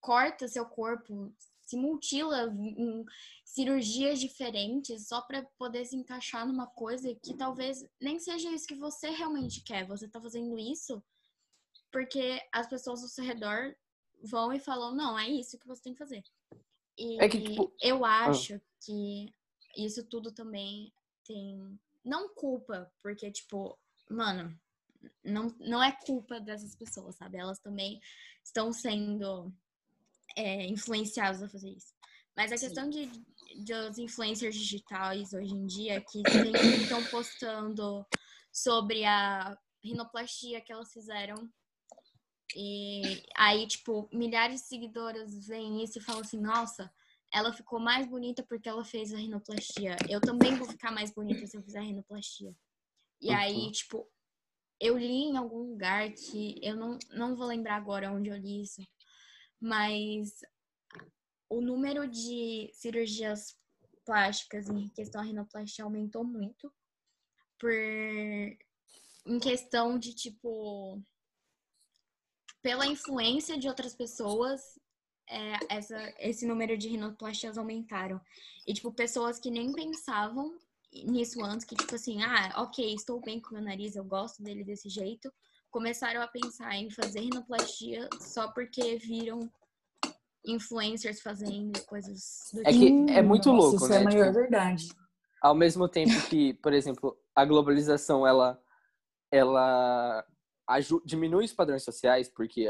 [0.00, 3.04] corta seu corpo, se mutila em
[3.44, 8.74] cirurgias diferentes só para poder se encaixar numa coisa que talvez nem seja isso que
[8.74, 9.86] você realmente quer.
[9.86, 11.02] Você tá fazendo isso
[11.92, 13.76] porque as pessoas ao seu redor
[14.22, 16.22] vão e falam: não, é isso que você tem que fazer.
[16.98, 19.32] E É que, tipo, eu acho que
[19.76, 20.92] isso tudo também
[21.24, 21.78] tem.
[22.04, 23.78] Não culpa, porque, tipo,
[24.10, 24.58] mano,
[25.22, 27.38] não, não é culpa dessas pessoas, sabe?
[27.38, 28.00] Elas também
[28.42, 29.52] estão sendo
[30.36, 31.92] é, influenciadas a fazer isso.
[32.36, 32.66] Mas a Sim.
[32.66, 33.06] questão de,
[33.64, 38.06] dos influencers digitais hoje em dia, que sempre estão postando
[38.52, 41.34] sobre a rinoplastia que elas fizeram.
[42.54, 46.92] E aí, tipo, milhares de seguidoras veem isso e falam assim, nossa,
[47.32, 49.96] ela ficou mais bonita porque ela fez a rinoplastia.
[50.08, 52.54] Eu também vou ficar mais bonita se eu fizer a rinoplastia.
[53.20, 53.36] E Uhum.
[53.36, 54.06] aí, tipo,
[54.78, 58.62] eu li em algum lugar que eu não, não vou lembrar agora onde eu li
[58.62, 58.82] isso,
[59.62, 60.44] mas
[61.48, 63.56] o número de cirurgias
[64.04, 66.72] plásticas em questão à rinoplastia aumentou muito
[67.60, 71.00] por em questão de tipo
[72.60, 74.60] pela influência de outras pessoas
[75.28, 78.20] é, essa, esse número de rinoplastias aumentaram.
[78.66, 80.58] E tipo pessoas que nem pensavam
[80.92, 84.62] nisso antes que tipo assim ah ok estou bem com meu nariz eu gosto dele
[84.62, 85.32] desse jeito
[85.72, 89.40] começaram a pensar em fazer rinoplastia só porque viram
[90.44, 93.06] influencers fazendo coisas do É tipo.
[93.06, 93.96] que é muito Nossa, louco, isso né?
[93.96, 94.88] é a maior Tipo, verdade.
[95.40, 98.60] ao mesmo tempo que, por exemplo, a globalização ela
[99.32, 100.24] ela
[101.04, 102.68] diminui os padrões sociais porque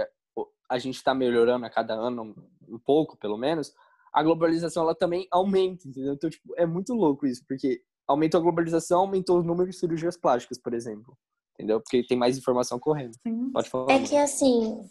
[0.70, 2.34] a gente está melhorando a cada ano
[2.68, 3.74] um pouco, pelo menos.
[4.12, 6.14] A globalização ela também aumenta, entendeu?
[6.14, 10.16] Então, tipo, é muito louco isso, porque aumentou a globalização, aumentou o número de cirurgias
[10.16, 11.18] plásticas, por exemplo.
[11.54, 11.80] Entendeu?
[11.80, 13.14] Porque tem mais informação correndo.
[13.26, 13.50] Sim.
[13.52, 13.92] Pode falar.
[13.92, 14.88] É que assim.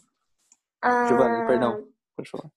[0.81, 1.87] a- Giovanni, perdão.
[2.15, 2.51] Pode falar.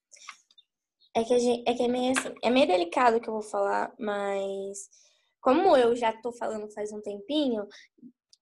[1.17, 3.35] É que, a gente, é que é meio assim, é meio delicado o que eu
[3.35, 4.90] vou falar, mas
[5.40, 7.69] como eu já tô falando faz um tempinho,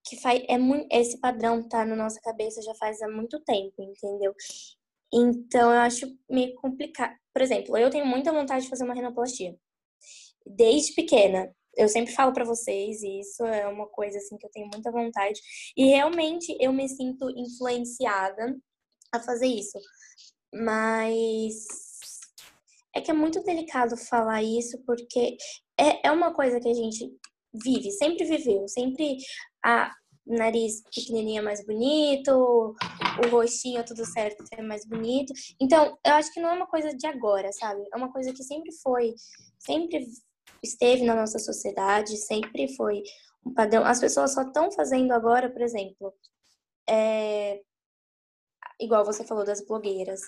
[0.05, 3.75] que faz, é muito, esse padrão tá na nossa cabeça já faz há muito tempo,
[3.83, 4.35] entendeu?
[5.13, 7.15] Então eu acho meio complicado.
[7.33, 9.55] Por exemplo, eu tenho muita vontade de fazer uma rinoplastia.
[10.47, 11.55] Desde pequena.
[11.77, 14.91] Eu sempre falo pra vocês, e isso é uma coisa assim que eu tenho muita
[14.91, 15.41] vontade.
[15.77, 18.57] E realmente eu me sinto influenciada
[19.13, 19.79] a fazer isso.
[20.55, 21.67] Mas
[22.95, 25.37] é que é muito delicado falar isso, porque
[25.79, 27.11] é, é uma coisa que a gente
[27.53, 29.17] vive, sempre viveu, sempre
[29.65, 29.91] a
[30.27, 35.33] nariz pequenininho é mais bonito, o rostinho é tudo certo é mais bonito.
[35.61, 37.83] Então, eu acho que não é uma coisa de agora, sabe?
[37.93, 39.15] É uma coisa que sempre foi,
[39.59, 40.07] sempre
[40.63, 43.03] esteve na nossa sociedade, sempre foi
[43.45, 43.85] um padrão.
[43.85, 46.15] As pessoas só estão fazendo agora, por exemplo,
[46.89, 47.61] é,
[48.81, 50.21] igual você falou das blogueiras,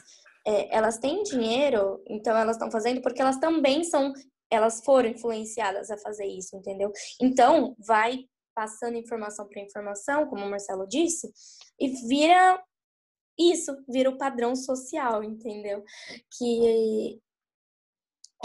[0.47, 4.12] é, elas têm dinheiro, então elas estão fazendo porque elas também são,
[4.51, 6.92] elas foram influenciadas a fazer isso, entendeu?
[7.20, 11.33] Então, vai passando informação para informação, como o Marcelo disse,
[11.79, 12.62] e vira
[13.38, 15.83] isso, vira o padrão social, entendeu?
[16.38, 17.20] Que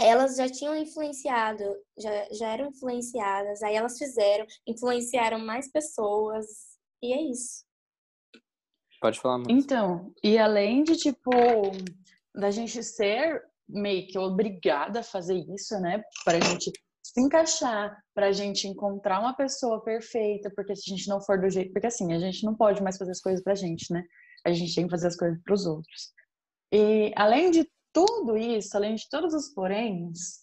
[0.00, 1.64] elas já tinham influenciado,
[1.98, 6.46] já, já eram influenciadas, aí elas fizeram, influenciaram mais pessoas,
[7.02, 7.64] e é isso.
[9.00, 9.52] Pode falar, Amanda.
[9.52, 11.30] Então, e além de, tipo,
[12.34, 16.02] da gente ser meio que obrigada a fazer isso, né?
[16.24, 16.70] Pra gente
[17.02, 21.48] se encaixar, pra gente encontrar uma pessoa perfeita, porque se a gente não for do
[21.48, 21.72] jeito.
[21.72, 24.04] Porque assim, a gente não pode mais fazer as coisas pra gente, né?
[24.44, 26.12] A gente tem que fazer as coisas pros outros.
[26.72, 30.40] E além de tudo isso, além de todos os poréns,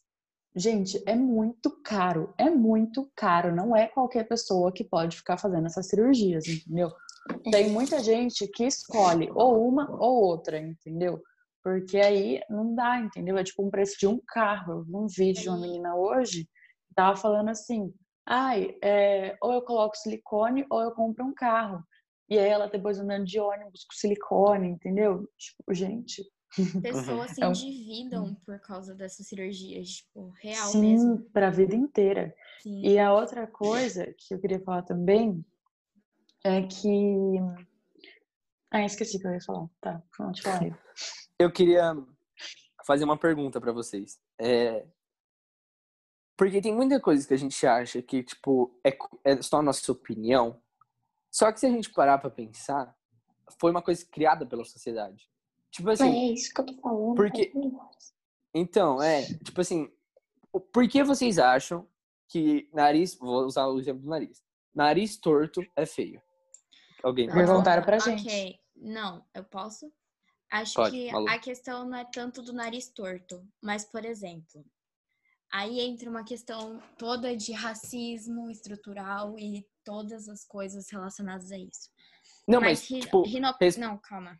[0.56, 2.34] gente, é muito caro.
[2.38, 3.56] É muito caro.
[3.56, 6.92] Não é qualquer pessoa que pode ficar fazendo essas cirurgias, entendeu?
[7.52, 11.22] Tem muita gente que escolhe ou uma ou outra, entendeu?
[11.64, 13.38] Porque aí não dá, entendeu?
[13.38, 14.86] É tipo um preço de um carro.
[14.90, 16.48] Um vídeo de uma menina hoje
[16.96, 17.94] tava falando assim:
[18.26, 21.84] ai, é, ou eu coloco silicone ou eu compro um carro.
[22.30, 25.28] E aí ela depois andando de ônibus com silicone, entendeu?
[25.38, 26.24] Tipo, gente.
[26.82, 31.22] Pessoas se É um- endividam por causa dessas cirurgias, tipo, real Sim, mesmo.
[31.32, 32.34] para a vida inteira.
[32.62, 32.82] Sim.
[32.82, 35.46] E a outra coisa que eu queria falar também
[36.44, 37.38] é que.
[38.72, 39.68] Ah, esqueci o que eu ia falar.
[39.82, 40.74] Tá, pronto, falar aí.
[41.40, 41.94] Eu queria
[42.86, 44.20] fazer uma pergunta pra vocês.
[44.40, 44.88] É...
[46.36, 49.92] Porque tem muita coisa que a gente acha que, tipo, é, é só a nossa
[49.92, 50.60] opinião.
[51.32, 52.96] Só que se a gente parar pra pensar,
[53.60, 55.30] foi uma coisa criada pela sociedade.
[55.72, 57.16] Tipo Mas assim, é isso que eu tô falando.
[57.16, 57.52] Porque-
[58.54, 59.92] então, é, tipo assim,
[60.74, 61.88] por que vocês acham
[62.28, 66.22] que nariz, vou usar o exemplo do nariz, nariz torto é feio?
[67.04, 68.60] Alguém Perguntaram pra Ok, gente.
[68.76, 69.92] não, eu posso?
[70.50, 71.28] Acho Pode, que Malu.
[71.30, 74.66] a questão não é tanto do nariz torto, mas, por exemplo,
[75.52, 81.90] aí entra uma questão toda de racismo estrutural e todas as coisas relacionadas a isso.
[82.48, 83.24] Não, mas, ri- tipo,
[83.60, 84.40] res- Não, calma.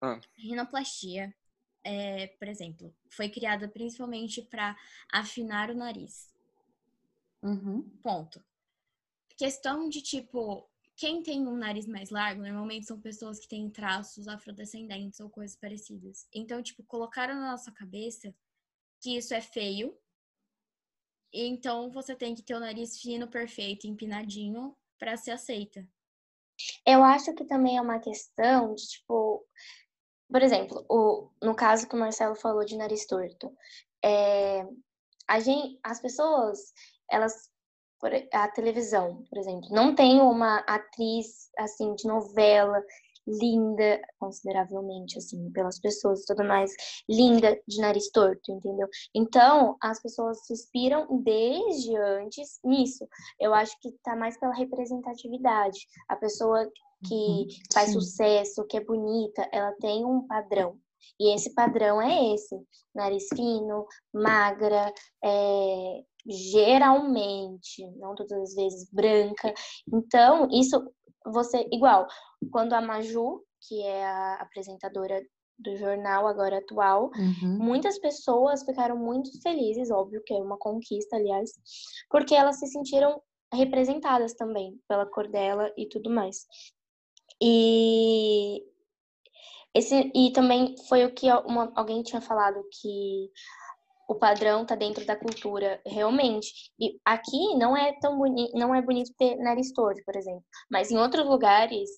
[0.00, 0.20] Ah.
[0.36, 1.34] Rinoplastia,
[1.84, 4.76] é, por exemplo, foi criada principalmente para
[5.12, 6.32] afinar o nariz.
[7.42, 7.88] Uhum.
[8.02, 8.44] Ponto.
[9.36, 14.26] Questão de tipo, quem tem um nariz mais largo, normalmente são pessoas que têm traços
[14.26, 16.26] afrodescendentes ou coisas parecidas.
[16.34, 18.34] Então, tipo, colocaram na nossa cabeça
[19.00, 19.96] que isso é feio.
[21.32, 25.86] E então você tem que ter o nariz fino, perfeito, empinadinho para ser aceita.
[26.84, 29.46] Eu acho que também é uma questão de, tipo,
[30.30, 33.52] por exemplo, o, no caso que o Marcelo falou de nariz torto,
[34.04, 34.66] é,
[35.26, 36.72] a gente, as pessoas,
[37.10, 37.50] elas,
[38.32, 42.82] a televisão, por exemplo, não tem uma atriz, assim, de novela
[43.28, 46.72] linda, consideravelmente, assim, pelas pessoas e tudo mais,
[47.08, 48.88] linda de nariz torto, entendeu?
[49.14, 53.06] Então, as pessoas se inspiram desde antes nisso.
[53.38, 55.78] Eu acho que tá mais pela representatividade.
[56.08, 56.66] A pessoa
[57.04, 58.00] que Uhum, faz sim.
[58.00, 60.78] sucesso, que é bonita, ela tem um padrão.
[61.20, 62.56] E esse padrão é esse:
[62.94, 64.92] nariz fino, magra,
[65.24, 69.52] é, geralmente, não todas as vezes, branca.
[69.92, 70.92] Então, isso
[71.26, 72.06] você, igual,
[72.52, 75.20] quando a Maju, que é a apresentadora
[75.58, 77.58] do jornal agora atual, Uhum.
[77.58, 81.50] muitas pessoas ficaram muito felizes, óbvio que é uma conquista, aliás,
[82.10, 83.20] porque elas se sentiram
[83.52, 86.46] representadas também pela cor dela e tudo mais.
[87.40, 88.62] E
[89.74, 93.30] esse e também foi o que uma- alguém tinha falado que
[94.08, 96.72] o padrão tá dentro da cultura, realmente.
[96.80, 100.90] E aqui não é tão bonito, não é bonito ter nariz torto, por exemplo, mas
[100.90, 101.90] em outros lugares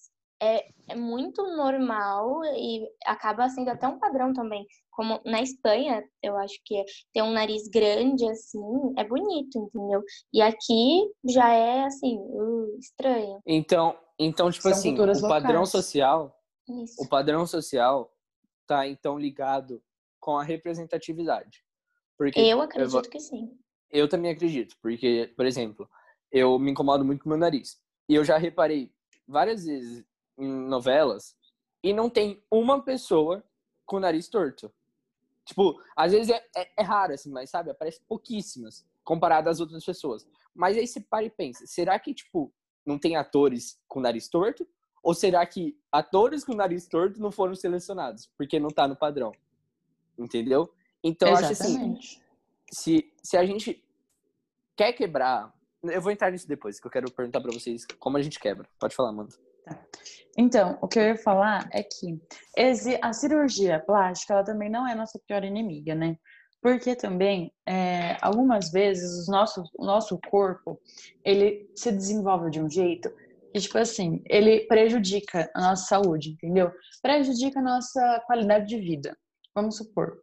[0.43, 4.67] é, é muito normal e acaba sendo até um padrão também.
[4.91, 8.59] Como na Espanha, eu acho que é, ter um nariz grande assim
[8.97, 10.03] é bonito, entendeu?
[10.33, 13.41] E aqui já é assim, uh, estranho.
[13.47, 15.71] Então, então tipo São assim, o padrão locais.
[15.71, 17.03] social, Isso.
[17.03, 18.15] o padrão social
[18.67, 19.83] tá então ligado
[20.21, 21.65] com a representatividade.
[22.19, 23.59] Porque Eu acredito que sim.
[23.91, 25.89] eu também acredito, porque, por exemplo,
[26.31, 27.81] eu me incomodo muito com meu nariz.
[28.09, 28.93] E eu já reparei
[29.27, 30.05] várias vezes
[30.37, 31.35] em novelas
[31.83, 33.43] e não tem uma pessoa
[33.87, 34.71] com o nariz torto.
[35.47, 39.85] Tipo, às vezes é, é, é raro, assim, mas sabe, aparece pouquíssimas comparado às outras
[39.85, 40.27] pessoas.
[40.55, 42.53] Mas aí você para e pensa, será que, tipo,
[42.85, 44.67] não tem atores com nariz torto?
[45.03, 48.31] Ou será que atores com nariz torto não foram selecionados?
[48.37, 49.33] Porque não tá no padrão.
[50.19, 50.73] Entendeu?
[51.03, 52.23] Então, eu acho assim, Exatamente.
[52.71, 53.83] se, se a gente
[54.77, 55.53] quer quebrar.
[55.83, 58.69] Eu vou entrar nisso depois, que eu quero perguntar pra vocês como a gente quebra.
[58.79, 59.35] Pode falar, Amanda.
[60.37, 62.21] Então, o que eu ia falar é que
[63.03, 66.19] a cirurgia plástica, ela também não é nossa pior inimiga, né?
[66.63, 70.79] Porque também, é, algumas vezes, os nossos, o nosso corpo,
[71.25, 73.11] ele se desenvolve de um jeito
[73.53, 76.71] que, tipo assim, ele prejudica a nossa saúde, entendeu?
[77.03, 79.17] Prejudica a nossa qualidade de vida.
[79.55, 80.23] Vamos supor,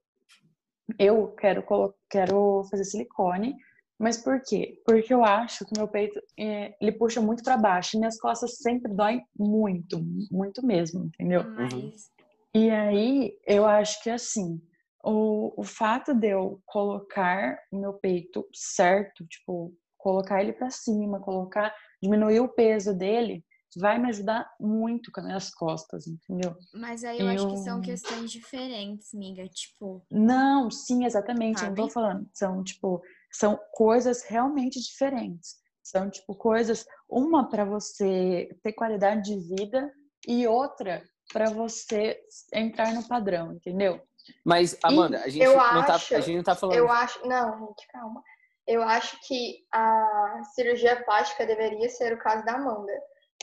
[0.98, 1.64] eu quero,
[2.10, 3.56] quero fazer silicone
[4.00, 4.80] Mas por quê?
[4.86, 8.58] Porque eu acho que meu peito é, ele puxa muito para baixo e minhas costas
[8.58, 10.00] sempre doem muito,
[10.32, 11.44] muito mesmo, entendeu?
[11.44, 12.12] Mas
[12.54, 14.62] E aí eu acho que assim,
[15.10, 21.22] o, o fato de eu colocar o meu peito certo, tipo, colocar ele para cima,
[21.22, 23.44] colocar, diminuir o peso dele,
[23.80, 26.56] vai me ajudar muito com as minhas costas, entendeu?
[26.74, 29.48] Mas aí eu, acho que são Eu- questões diferentes, miga.
[29.48, 31.62] Tipo, Não, sim, exatamente.
[31.62, 31.94] Eu não tô Sabe?
[31.94, 32.30] falando.
[32.34, 35.56] São, tipo, são coisas realmente diferentes.
[35.84, 39.90] São, tipo, coisas, uma para você ter qualidade de vida
[40.28, 42.20] e outra para você
[42.54, 44.02] entrar no padrão, entendeu?
[44.44, 46.76] Mas, Amanda, a gente, eu não tá, acho- a gente não tá falando.
[46.78, 47.28] Eu acho.
[47.28, 48.24] Não, gente, calma.
[48.66, 52.92] Eu acho que a cirurgia plástica deveria ser o caso da Amanda.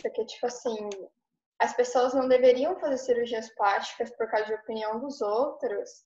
[0.02, 0.76] Porque, tipo assim,
[1.58, 6.04] as pessoas não deveriam fazer cirurgias plásticas por causa de opinião dos outros.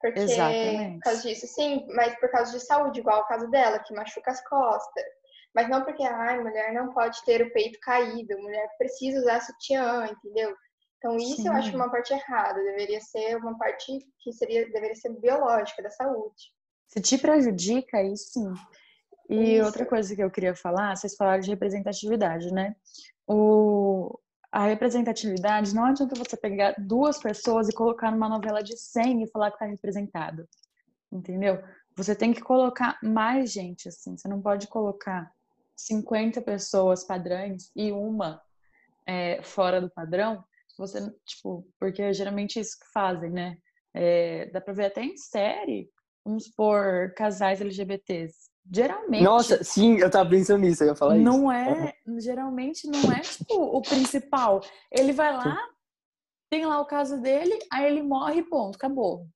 [0.00, 0.94] Porque, Exatamente.
[0.94, 4.30] por causa disso, sim, mas por causa de saúde, igual o caso dela, que machuca
[4.30, 5.04] as costas.
[5.54, 10.06] Mas não porque, ai, mulher não pode ter o peito caído, mulher precisa usar sutiã,
[10.06, 10.54] entendeu?
[11.04, 11.76] Então, isso eu acho Sim.
[11.76, 12.62] uma parte errada.
[12.62, 16.50] Deveria ser uma parte que seria, deveria ser biológica, da saúde.
[16.88, 18.50] Se te prejudica, aí sim.
[19.28, 19.66] E Isso.
[19.66, 22.74] outra coisa que eu queria falar, vocês falaram de representatividade, né?
[23.26, 24.18] O,
[24.50, 29.30] a representatividade, não adianta você pegar duas pessoas e colocar numa novela de 100 e
[29.30, 30.48] falar que tá representado.
[31.12, 31.62] Entendeu?
[31.96, 34.16] Você tem que colocar mais gente, assim.
[34.16, 35.30] Você não pode colocar
[35.76, 38.40] 50 pessoas padrões e uma
[39.06, 40.42] é, fora do padrão.
[40.78, 43.56] Você, tipo, porque é geralmente isso que fazem, né?
[43.94, 45.88] É, dá pra ver até em série,
[46.24, 48.52] vamos por casais LGBTs.
[48.72, 49.22] Geralmente.
[49.22, 51.24] Nossa, sim, eu tava pensando nisso, eu ia falar isso.
[51.24, 54.60] Não é, geralmente não é tipo o principal.
[54.90, 55.58] Ele vai lá,
[56.50, 59.26] tem lá o caso dele, aí ele morre e ponto, acabou.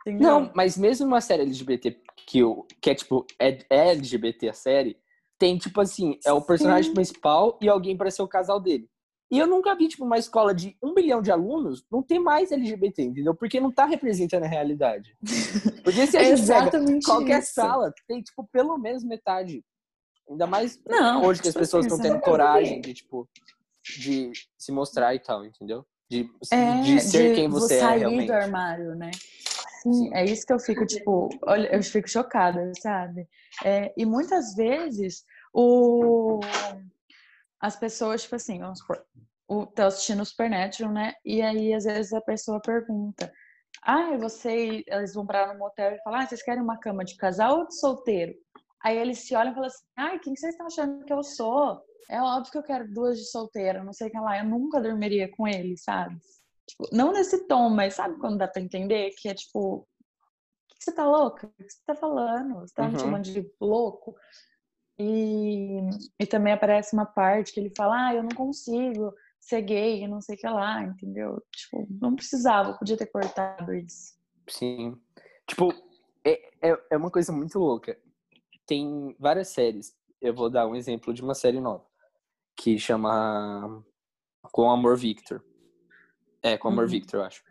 [0.00, 0.40] Entendeu?
[0.40, 4.54] Não, mas mesmo uma série LGBT que, eu, que é tipo, é, é LGBT a
[4.54, 4.98] série,
[5.38, 6.94] tem tipo assim, é o personagem Sim.
[6.94, 8.88] principal e alguém para ser o casal dele.
[9.32, 12.52] E eu nunca vi, tipo, uma escola de um bilhão de alunos, não tem mais
[12.52, 13.34] LGBT, entendeu?
[13.34, 15.16] Porque não tá representando a realidade.
[15.82, 17.54] Porque se a é gente exatamente qualquer isso.
[17.54, 19.64] sala, tem, tipo, pelo menos metade.
[20.28, 23.26] Ainda mais Não, hoje que as tipo pessoas assim, estão você tendo coragem de, tipo,
[23.98, 25.86] de se mostrar e tal, entendeu?
[26.10, 28.26] De, É, de ser de quem você é sair realmente.
[28.26, 29.10] do armário, né?
[29.82, 33.26] Sim, é isso que eu fico, tipo, olha, eu fico chocada, sabe?
[33.64, 36.38] É, e muitas vezes o,
[37.62, 39.02] as pessoas, tipo assim, vamos supor,
[39.48, 41.14] o, tá assistindo o Supernatural, né?
[41.24, 43.32] E aí, às vezes, a pessoa pergunta,
[43.82, 47.16] ah, você, eles vão parar no motel e falam, ah, vocês querem uma cama de
[47.16, 48.34] casal ou de solteiro?
[48.84, 51.80] Aí eles se olham e falam assim, ai, quem vocês estão achando que eu sou?
[52.10, 54.80] É óbvio que eu quero duas de solteiro, não sei o que lá, eu nunca
[54.80, 56.18] dormiria com ele, sabe?
[56.66, 59.10] Tipo, não nesse tom, mas sabe quando dá pra entender?
[59.18, 59.86] Que é tipo, o
[60.68, 61.46] que você tá louca?
[61.46, 62.60] O que você tá falando?
[62.60, 62.98] Você tá me Uhum.
[62.98, 64.16] chamando de louco?
[65.04, 65.80] E,
[66.20, 70.20] e também aparece uma parte que ele fala, ah, eu não consigo ser gay, não
[70.20, 71.42] sei o que lá, entendeu?
[71.50, 74.14] Tipo, não precisava, podia ter cortado isso.
[74.48, 74.96] Sim.
[75.48, 75.74] Tipo,
[76.24, 77.98] é, é, é uma coisa muito louca.
[78.64, 79.92] Tem várias séries.
[80.20, 81.84] Eu vou dar um exemplo de uma série nova.
[82.56, 83.84] Que chama
[84.52, 85.44] Com Amor Victor.
[86.40, 86.90] É, Com Amor Uhum.
[86.90, 87.42] Victor, eu acho.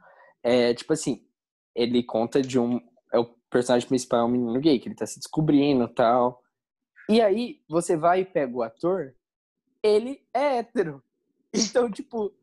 [0.42, 1.28] É, tipo assim,
[1.76, 2.80] ele conta de um...
[3.12, 6.41] É o personagem principal é um menino gay, que ele tá se descobrindo e tal.
[7.10, 9.14] E aí, você vai e pega o ator,
[9.84, 11.04] ele é hétero.
[11.54, 12.34] Então, tipo,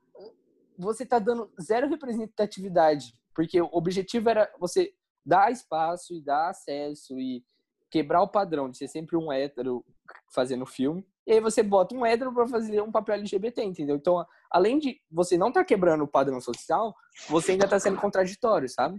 [0.77, 3.14] você tá dando zero representatividade.
[3.35, 4.92] Porque o objetivo era você
[5.25, 7.44] dar espaço e dar acesso e
[7.90, 9.85] quebrar o padrão de ser sempre um hétero
[10.31, 11.07] fazendo filme.
[11.27, 13.97] E aí você bota um hétero pra fazer um papel LGBT, entendeu?
[13.97, 16.94] Então, além de você não tá quebrando o padrão social,
[17.29, 18.99] você ainda tá sendo contraditório, sabe?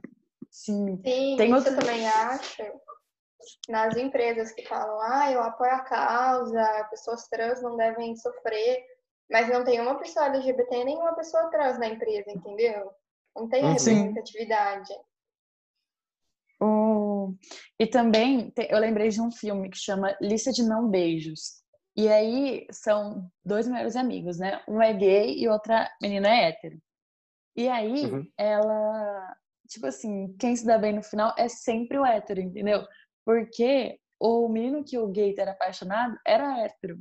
[0.50, 2.64] Sim, Sim, Tem isso outro- eu também acho.
[3.70, 8.84] Nas empresas que falam, ah, eu apoio a causa, pessoas trans não devem sofrer,
[9.30, 12.92] mas não tem uma pessoa LGBT nem uma pessoa trans na empresa, entendeu?
[13.36, 13.80] Não tem a Uhum.
[13.80, 13.94] Sim.
[13.96, 14.94] representatividade.
[16.62, 17.34] O-
[17.80, 21.64] E também eu lembrei de um filme que chama Lista de Não Beijos.
[21.96, 24.62] E aí são dois melhores amigos, né?
[24.68, 26.78] Um é gay e outra menina é hétero.
[27.56, 28.28] E aí Uhum.
[28.38, 29.36] ela,
[29.68, 32.86] tipo assim, quem se dá bem no final é sempre o hétero, entendeu?
[33.26, 37.00] Porque o menino que o gay era apaixonado era hétero,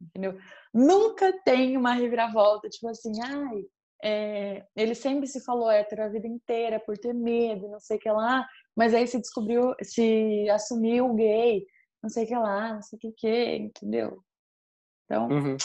[0.00, 0.38] entendeu?
[0.72, 3.64] Nunca tem uma reviravolta, tipo assim, ai,
[4.02, 8.00] é, ele sempre se falou hétero a vida inteira por ter medo, não sei o
[8.00, 11.66] que lá, mas aí se descobriu, se assumiu gay,
[12.02, 14.22] não sei o que lá, não sei o que que, entendeu?
[15.04, 15.56] Então, Uhum.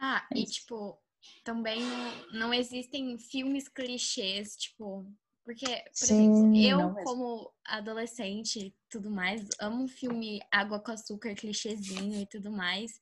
[0.00, 0.98] Ah, É e tipo,
[1.42, 5.10] também não, não existem filmes clichês, tipo,
[5.48, 10.92] Porque, por Sim, exemplo, eu, como adolescente e tudo mais, amo um filme Água com
[10.92, 13.00] Açúcar, clichêzinho e tudo mais.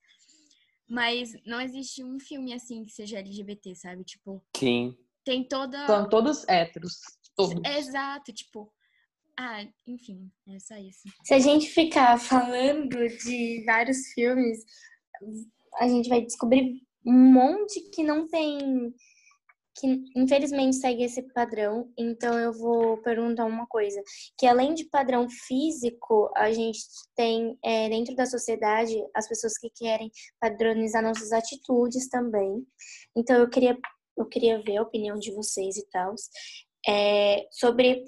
[0.89, 4.05] Mas não existe um filme assim que seja LGBT, sabe?
[4.05, 4.97] Tipo, Sim.
[5.25, 5.89] tem toda.
[5.89, 7.01] São todos héteros.
[7.35, 7.61] Todos.
[7.69, 8.73] Exato, tipo.
[9.37, 11.03] Ah, enfim, é só isso.
[11.25, 14.65] Se a gente ficar falando de vários filmes,
[15.81, 18.95] a gente vai descobrir um monte que não tem.
[19.79, 21.93] Que infelizmente segue esse padrão.
[21.99, 24.03] Então eu vou perguntar uma coisa:
[24.39, 26.79] que além de padrão físico, a gente
[27.15, 30.11] tem é, dentro da sociedade as pessoas que querem
[30.41, 32.67] padronizar nossas atitudes também.
[33.17, 33.77] Então eu queria,
[34.17, 36.15] eu queria ver a opinião de vocês e tal.
[36.89, 38.05] É, sobre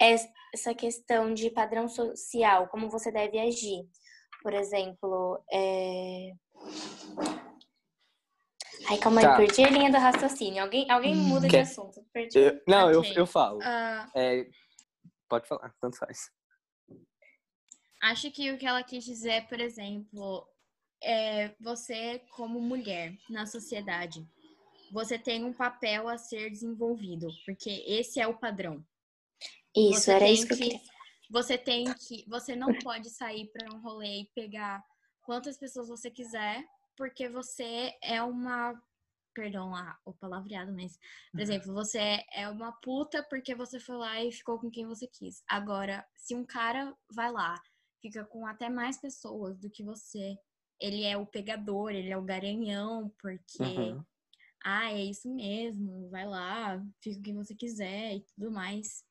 [0.00, 3.86] es- essa questão de padrão social, como você deve agir.
[4.42, 6.32] Por exemplo, é...
[8.88, 9.36] Ai, calma aí, Tá.
[9.36, 10.62] perdi a linha do raciocínio.
[10.62, 12.02] Alguém, alguém muda de assunto.
[12.12, 12.38] Perdi.
[12.38, 13.12] Eu- não, eu, Ok.
[13.16, 13.60] eu falo.
[13.62, 14.46] Ah, É,
[15.28, 16.30] pode falar, tanto faz.
[18.02, 20.46] acho que o que ela quis dizer, por exemplo,
[21.02, 24.26] é você como mulher na sociedade,
[24.90, 28.84] você tem um papel a ser desenvolvido, porque esse é o padrão.
[29.74, 30.80] Isso, Você era isso que eu queria.
[31.30, 32.28] Você tem que.
[32.28, 34.84] Você não pode sair para um rolê e pegar
[35.22, 36.62] quantas pessoas você quiser,
[36.96, 38.80] porque você é uma.
[39.34, 40.98] Perdão a- o palavreado, mas.
[41.30, 45.06] Por exemplo, você é uma puta porque você foi lá e ficou com quem você
[45.06, 45.42] quis.
[45.48, 47.54] Agora, se um cara vai lá,
[48.00, 50.36] fica com até mais pessoas do que você,
[50.78, 53.62] ele é o pegador, ele é o garanhão, porque.
[53.62, 54.04] Uhum.
[54.64, 59.04] Ah, é isso mesmo, vai lá, fica com quem você quiser e tudo mais.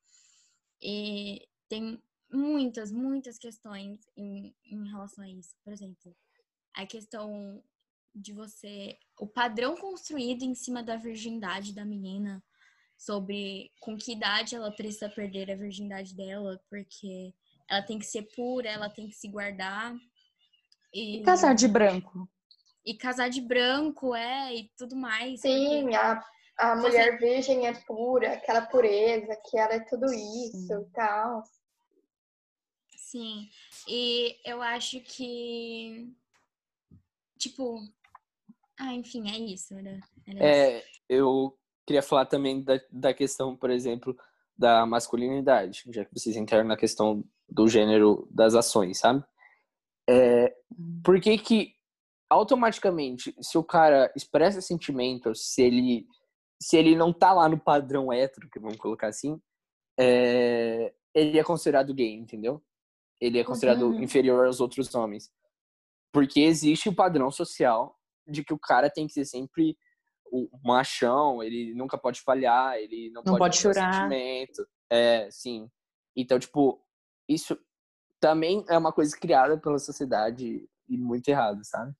[0.81, 2.01] E tem
[2.31, 5.53] muitas, muitas questões em, em relação a isso.
[5.63, 6.15] Por exemplo,
[6.73, 7.61] a questão
[8.13, 8.97] de você.
[9.19, 12.43] O padrão construído em cima da virgindade da menina,
[12.97, 17.33] sobre com que idade ela precisa perder a virgindade dela, porque
[17.69, 19.95] ela tem que ser pura, ela tem que se guardar.
[20.93, 22.29] E, Casar de branco.
[22.85, 25.41] e casar de branco, é, e tudo mais.
[25.41, 26.21] porque- Sim, a,
[26.57, 31.43] a Você- mulher virgem é pura, aquela pureza, que ela é tudo isso e tal.
[32.97, 33.49] Sim,
[33.87, 36.13] e eu acho que,
[37.37, 37.79] tipo,
[38.81, 40.43] ah, enfim, é isso, era, era isso.
[40.43, 44.15] É, eu queria falar também da, da questão, por exemplo,
[44.57, 49.23] da masculinidade, já que vocês entraram na questão do gênero das ações, sabe?
[50.09, 50.53] É,
[51.03, 51.73] por que que
[52.29, 56.07] automaticamente, se o cara expressa sentimentos, se ele
[56.61, 59.41] se ele não tá lá no padrão hétero, que vamos colocar assim,
[59.99, 62.63] é, ele é considerado gay, entendeu?
[63.19, 64.01] Ele é considerado Uhum.
[64.01, 65.31] inferior aos outros homens.
[66.13, 69.77] Porque existe o padrão social de que o cara tem que ser sempre
[70.31, 73.93] o machão, ele nunca pode falhar, ele não, Não pode mostrar chorar.
[73.93, 74.65] sentimento.
[74.89, 75.69] É, sim.
[76.15, 76.81] Então, tipo,
[77.27, 77.57] isso
[78.19, 81.93] também é uma coisa criada pela sociedade e muito errado, sabe?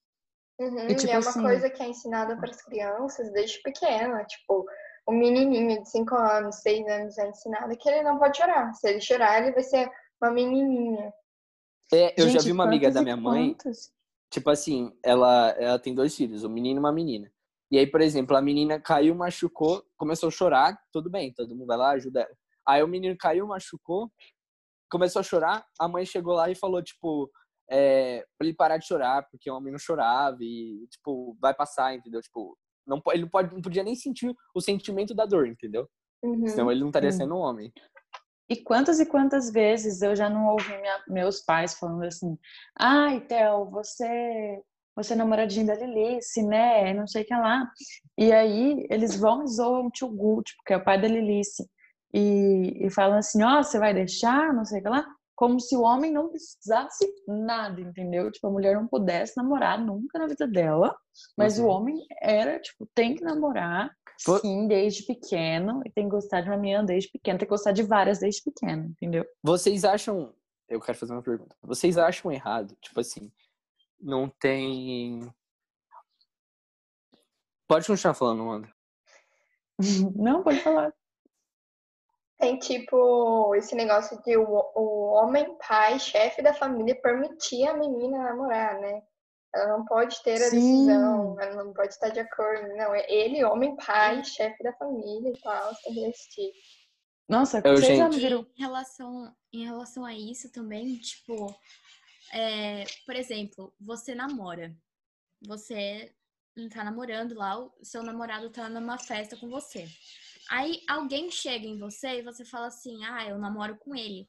[0.59, 4.23] Uhum, E, tipo é uma assim- coisa que é ensinada para as crianças desde pequena.
[4.25, 4.65] Tipo,
[5.07, 8.71] o menininho de 5 anos, 6 anos é ensinado que ele não pode chorar.
[8.75, 9.89] Se ele chorar, ele vai ser
[10.21, 11.11] uma menininha.
[11.91, 13.91] É, eu já Gente, vi uma amiga da e minha mãe, quantos?
[14.31, 17.31] Tipo assim, ela, ela tem dois filhos, um menino e uma menina.
[17.69, 21.67] E aí, por exemplo, a menina caiu, machucou, começou a chorar, tudo bem, todo mundo
[21.67, 22.35] vai lá, ajuda ela.
[22.67, 24.09] Aí o menino caiu, machucou,
[24.89, 27.29] começou a chorar, a mãe chegou lá e falou, tipo,
[27.69, 31.95] é, pra ele parar de chorar, porque o homem não chorava e, tipo, vai passar,
[31.95, 32.21] entendeu?
[32.21, 35.87] Tipo, não, ele não, pode, não podia nem sentir o sentimento da dor, entendeu?
[36.23, 36.47] Uhum.
[36.47, 37.71] Senão ele não estaria sendo um homem.
[38.51, 42.37] E quantas e quantas vezes eu já não ouvi minha- meus pais falando assim:
[42.77, 44.61] ai, Theo, você,
[44.95, 46.93] você é namoradinho da Lilice, né?
[46.93, 47.65] Não sei o que lá.
[48.17, 51.07] E aí eles vão e zoam o tio Gu, tipo, que é o pai da
[51.07, 51.65] Lilice,
[52.13, 55.05] e, e falam assim: ó, você vai deixar, não sei o que lá.
[55.35, 58.31] Como se o homem não precisasse nada, entendeu?
[58.31, 60.95] Tipo, a mulher não pudesse namorar nunca na vida dela,
[61.37, 61.65] mas Uhum.
[61.65, 63.89] o homem era, tipo, tem que namorar,
[64.21, 67.71] sim, desde pequeno, e tem que gostar de uma menina desde pequeno, tem que gostar
[67.71, 69.25] de várias desde pequeno, entendeu?
[69.43, 70.33] Vocês acham.
[70.67, 71.55] Eu quero fazer uma pergunta.
[71.61, 72.77] Vocês acham errado?
[72.81, 73.31] Tipo assim,
[73.99, 75.31] não tem.
[77.67, 78.69] Pode continuar falando, Wanda.
[80.15, 80.93] Não, pode falar.
[82.37, 88.17] Tem tipo esse negócio de o, o homem, pai, chefe da família permitir a menina
[88.17, 89.03] namorar, né?
[89.53, 90.85] Ela não pode ter a Sim.
[90.85, 92.69] decisão, ela não pode estar de acordo.
[92.69, 96.51] Não, é ele, homem, pai, chefe da família e tal, tem que decidir.
[97.27, 98.47] Nossa, Eu, vocês já viram?
[98.57, 101.53] Em relação, em relação a isso também, tipo,
[102.31, 104.75] é, por exemplo, você namora.
[105.45, 106.13] Você
[106.73, 109.87] tá namorando lá, o seu namorado tá numa festa com você.
[110.49, 114.27] Aí alguém chega em você e você fala assim: ah, eu namoro com ele.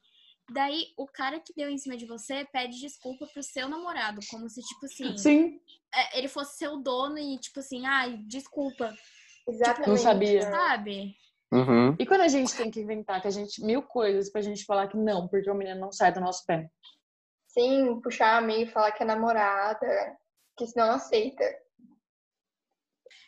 [0.53, 4.47] Daí o cara que deu em cima de você pede desculpa pro seu namorado, como
[4.47, 5.59] se, tipo assim, Sim,
[5.93, 8.93] é, ele fosse seu dono e, tipo assim, ai, desculpa,
[9.47, 9.89] Exatamente.
[9.89, 10.41] Não sabia.
[10.41, 11.15] sabe?
[11.51, 11.95] Uhum.
[11.99, 14.87] E quando a gente tem que inventar que a gente mil coisas pra gente falar
[14.87, 16.69] que não, porque o menino não sai do nosso pé.
[17.47, 20.17] Sim, puxar a amiga e falar que é namorada,
[20.57, 21.43] que se não aceita.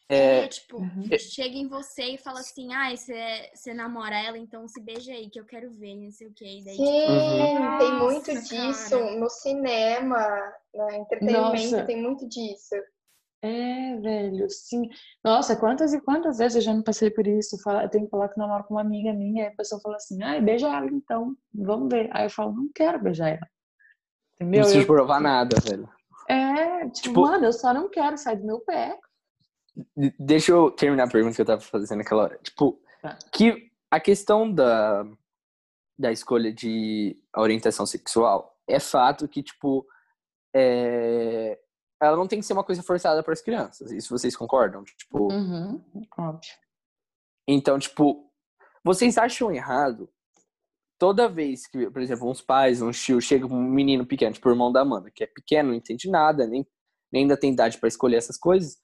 [0.08, 1.08] É, É, tipo, Uhum.
[1.18, 5.40] chega em você e fala assim, ai, você namora ela, então se beija aí, que
[5.40, 6.64] eu quero ver, não sei o que.
[6.64, 7.78] Daí, tipo, Sim, Uhum.
[7.80, 9.16] tem muito disso cara.
[9.20, 11.86] no cinema, no entretenimento, Nossa.
[11.86, 12.76] tem muito disso.
[13.42, 14.90] É, velho, sim.
[15.24, 17.58] Nossa, quantas e quantas vezes eu já não passei por isso?
[17.84, 20.22] Eu tenho que falar que namoro com uma amiga minha, aí a pessoa fala assim,
[20.24, 22.10] ai, beija ela então, vamos ver.
[22.12, 23.40] Aí eu falo, não quero beijar ela.
[24.40, 24.62] não Entendeu?
[24.64, 25.88] preciso Eu- provar nada, velho.
[26.28, 28.98] É, tipo, Tipo- mano, eu só não quero sair do meu pé.
[29.96, 32.38] De- Deixa eu terminar a pergunta que eu tava fazendo naquela hora.
[32.42, 33.18] Tipo, Tá.
[33.32, 35.06] que a questão da,
[35.98, 39.86] da escolha de orientação sexual é fato que, tipo,
[40.56, 41.60] é,
[42.02, 43.92] ela não tem que ser uma coisa forçada para as crianças.
[43.92, 44.84] Isso vocês concordam?
[44.84, 45.82] Tipo, Uhum,
[46.18, 46.52] óbvio.
[47.48, 48.32] então, tipo,
[48.84, 50.10] vocês acham errado
[50.98, 54.48] toda vez que, por exemplo, uns pais, um tio, chega com um menino pequeno, tipo
[54.48, 56.66] o irmão da Amanda, que é pequeno, não entende nada, nem,
[57.12, 58.78] nem ainda tem idade para escolher essas coisas,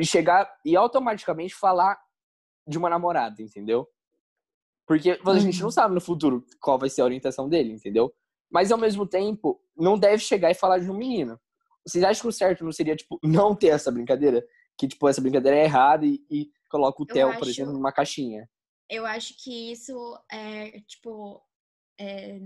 [0.00, 2.00] e chegar e automaticamente falar
[2.66, 3.86] de uma namorada, entendeu?
[4.86, 5.64] Porque a gente Uhum.
[5.64, 8.12] não sabe no futuro qual vai ser a orientação dele, entendeu?
[8.50, 11.40] Mas ao mesmo tempo, não deve chegar e falar de um menino.
[11.86, 14.44] Vocês acham que o certo não seria, tipo, não ter essa brincadeira?
[14.76, 17.92] Que, tipo, essa brincadeira é errada e, e coloca o Eu Theo, por exemplo, numa
[17.92, 18.48] caixinha.
[18.88, 21.40] eu acho que isso é, tipo,
[21.98, 22.40] é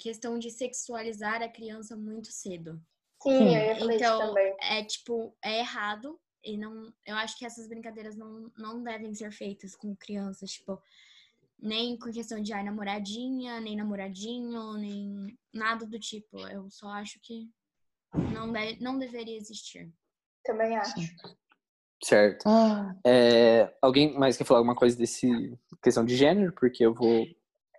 [0.00, 2.80] questão de sexualizar a criança muito cedo.
[3.22, 3.56] Sim, Sim.
[3.56, 4.56] eu ia falar isso Então, também.
[4.60, 9.32] é tipo, é errado e não, eu acho que essas brincadeiras não, não devem ser
[9.32, 10.80] feitas com crianças, tipo,
[11.58, 16.38] nem com questão de ai, namoradinha, nem namoradinho, nem nada do tipo.
[16.48, 17.48] Eu só acho que
[18.32, 19.90] não, de, não deveria existir.
[20.44, 20.94] Também acho.
[22.02, 22.44] Certo.
[22.48, 26.52] Ah, É, alguém mais quer falar alguma coisa desse questão de gênero?
[26.52, 27.24] Porque eu vou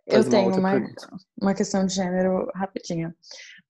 [0.08, 1.18] eu fazer uma tenho outra uma, pergunta.
[1.42, 3.14] uma questão de gênero rapidinha.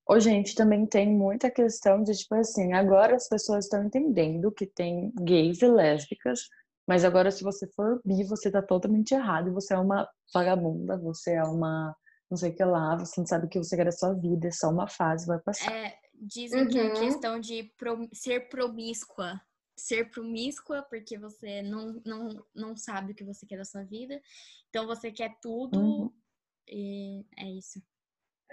[0.07, 4.65] Ô, gente, também tem muita questão de, tipo assim, agora as pessoas estão entendendo que
[4.67, 6.41] tem gays e lésbicas,
[6.87, 10.97] mas agora se você for bi, você tá totalmente errado, e você é uma vagabunda,
[10.97, 11.95] você é uma
[12.29, 14.47] não sei o que lá, você não sabe o que você quer da sua vida,
[14.47, 15.71] é só uma fase, vai passar.
[15.71, 16.93] É, dizem que é Uhum.
[16.93, 19.39] questão de pro- ser promíscua.
[19.77, 24.19] Ser promíscua porque você não, não, não sabe o que você quer da sua vida.
[24.69, 26.11] Então você quer tudo Uhum.
[26.67, 27.79] e é isso.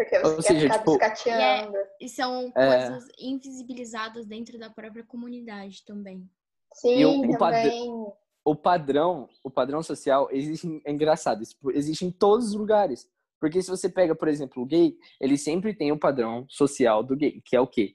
[0.00, 1.76] Porque você Ou quer seja, ficar tipo- biscateando.
[2.00, 2.86] E são É.
[2.88, 6.26] coisas invisibilizadas dentro da própria comunidade também.
[6.74, 8.12] Sim, E o- o padr- também.
[8.42, 13.06] O padrão, o padrão social existe, em- é engraçado, isso existe em todos os lugares.
[13.38, 17.14] Porque se você pega, por exemplo, o gay, ele sempre tem o padrão social do
[17.16, 17.94] gay, que é o quê?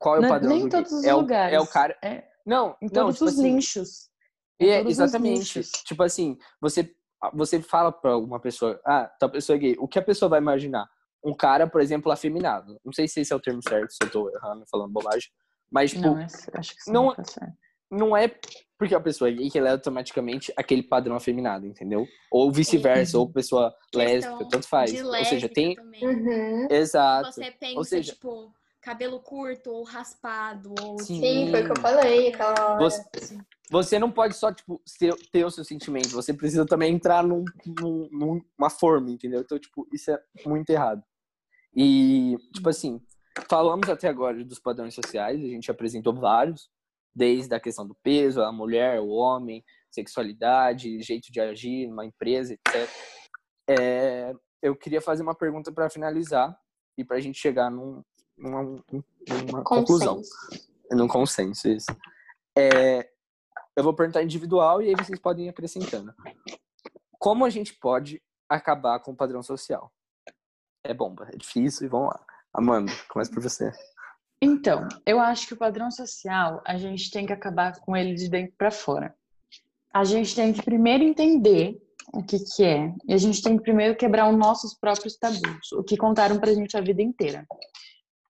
[0.00, 0.98] Qual é o Não- padrão nem do em todos gay?
[1.00, 1.56] os é o, lugares.
[1.56, 1.96] É o cara.
[2.02, 4.10] É, Não, em não, todos tipo os assim, nichos.
[4.58, 5.38] É, todos os exatamente.
[5.38, 5.70] nichos.
[5.84, 6.92] Tipo assim, você,
[7.32, 9.76] você fala pra uma pessoa, ah, tal pessoa é gay.
[9.78, 10.88] O que a pessoa vai imaginar?
[11.24, 12.78] Um cara, por exemplo, afeminado.
[12.84, 15.28] Não sei se esse é o termo certo, se eu tô errando, falando bobagem.
[15.70, 17.54] Mas, tipo, Não, não, é- acho que sim, não- tá certo.
[18.16, 18.38] é
[18.78, 22.06] porque a pessoa é gay que ela é automaticamente aquele padrão afeminado, entendeu?
[22.30, 23.24] Ou vice-versa, Uhum.
[23.24, 24.92] ou pessoa lésbica, tanto faz.
[24.92, 25.74] De Ou seja, tem.
[25.74, 26.06] também.
[26.06, 26.68] Uhum.
[26.70, 27.32] Exato.
[27.32, 28.52] Você pensa, Ou seja, tipo,
[28.86, 31.20] cabelo curto ou raspado, ou Sim.
[31.20, 32.84] Sim, foi o que eu falei aquela hora.
[32.84, 36.10] Você, você não pode só, tipo, ter, ter o seu sentimento.
[36.10, 39.40] Você precisa também entrar num, num- numa forma, entendeu?
[39.40, 41.02] Então, tipo, isso é muito errado.
[41.74, 43.00] E, tipo assim,
[43.50, 46.70] falamos até agora dos padrões sociais, a gente apresentou vários,
[47.12, 52.54] desde a questão do peso, a mulher, o homem, sexualidade, jeito de agir numa empresa,
[52.54, 52.88] etc.
[53.68, 54.32] É,
[54.62, 56.56] eu queria fazer uma pergunta para finalizar
[56.96, 58.00] e para a gente chegar num,
[58.36, 60.16] numa, numa conclusão.
[60.16, 60.70] Consenso.
[60.90, 61.96] Num consenso, isso.
[62.56, 63.08] É,
[63.76, 66.14] eu vou perguntar individual e aí vocês podem ir acrescentando.
[67.18, 69.92] Como a gente pode acabar com o padrão social?
[70.84, 72.24] É bomba, é difícil e vamos lá.
[72.52, 73.72] Amanda, começa por você.
[74.40, 78.28] Então, eu acho que o padrão social, a gente tem que acabar com ele de
[78.28, 79.14] dentro para fora.
[79.92, 81.82] A gente tem que primeiro entender
[82.12, 85.72] o que que é, e a gente tem que primeiro quebrar os nossos próprios tabus,
[85.72, 87.46] o que contaram pra gente a vida inteira.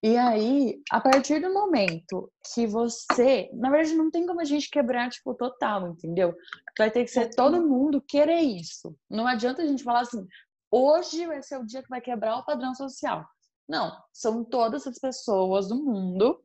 [0.03, 4.71] E aí, a partir do momento que você, na verdade, não tem como a gente
[4.71, 6.35] quebrar tipo total, entendeu?
[6.79, 8.95] Vai ter que ser todo mundo querer isso.
[9.11, 10.27] Não adianta a gente falar assim,
[10.71, 13.25] hoje vai ser o dia que vai quebrar o padrão social.
[13.69, 16.41] Não, são todas as pessoas do mundo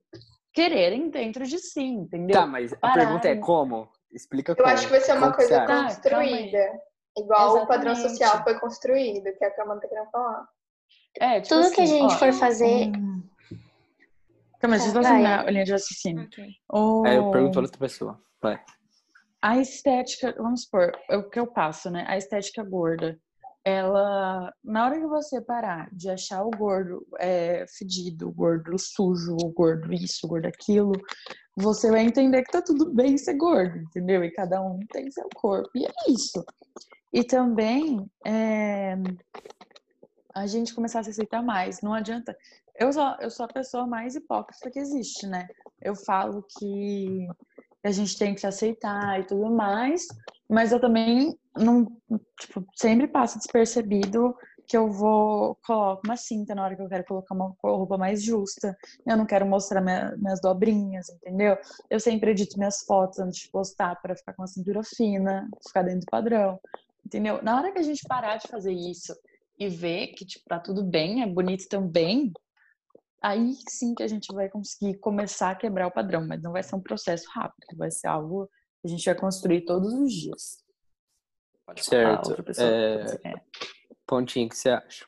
[0.53, 2.39] quererem dentro de si, entendeu?
[2.39, 3.89] Tá, mas a Parar, pergunta é como?
[4.11, 4.67] Explica Eu como.
[4.69, 5.65] acho que vai ser uma Como coisa?
[5.65, 6.81] Tá, construída.
[7.17, 8.17] Igual o padrão Exatamente.
[8.17, 10.47] social foi construído, que é o que a Amanda tá querendo falar.
[11.19, 12.87] É, tipo Tudo que a assim, gente ó, for fazer.
[12.97, 13.23] hum.
[14.61, 16.25] Calma, deixa eu terminar a linha de raciocínio.
[16.25, 16.45] Ok.
[16.71, 18.21] O- Aí eu pergunto pra outra pessoa.
[18.41, 18.61] Vai.
[19.41, 22.05] A estética, vamos supor, é o que eu passo, né?
[22.07, 23.19] A estética gorda,
[23.65, 29.35] ela, na hora que você parar de achar o gordo é, fedido, o gordo sujo,
[29.35, 30.91] o gordo isso, o gordo aquilo,
[31.55, 34.23] você vai entender que tá tudo bem ser gordo, entendeu?
[34.23, 36.43] E cada um tem seu corpo, e é isso.
[37.11, 38.95] E também é,
[40.35, 41.81] a gente começar a se aceitar mais.
[41.81, 42.35] Não adianta.
[42.81, 45.47] Eu sou, eu sou a pessoa mais hipócrita que existe, né?
[45.79, 47.27] Eu falo que
[47.83, 50.07] a gente tem que se aceitar e tudo mais,
[50.49, 51.85] mas eu também não,
[52.39, 54.35] tipo, sempre passa despercebido
[54.67, 58.23] que eu vou coloco uma cinta na hora que eu quero colocar uma roupa mais
[58.23, 58.75] justa.
[59.05, 61.55] Eu não quero mostrar minha- minhas dobrinhas, entendeu?
[61.87, 65.83] Eu sempre edito minhas fotos antes de postar para ficar com a cintura fina, ficar
[65.83, 66.59] dentro do padrão,
[67.05, 67.43] entendeu?
[67.43, 69.15] Na hora que a gente parar de fazer isso
[69.59, 72.31] e ver que tipo tá tudo bem, é bonito também,
[73.21, 76.63] aí sim que a gente vai conseguir começar a quebrar o padrão, mas não vai
[76.63, 78.49] ser um processo rápido, vai ser algo
[78.81, 80.63] que a gente vai construir todos os dias.
[81.65, 82.35] Pode Certo.
[82.59, 83.45] É, quer.
[84.07, 85.05] Pontinho, o que você acha?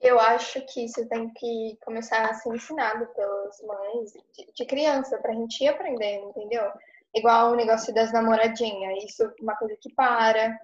[0.00, 5.16] Eu acho que isso tem que começar a ser ensinado pelas mães de, de criança,
[5.18, 6.70] pra gente ir aprendendo, entendeu?
[7.14, 10.58] Igual o negócio das namoradinhas, isso é uma coisa que para.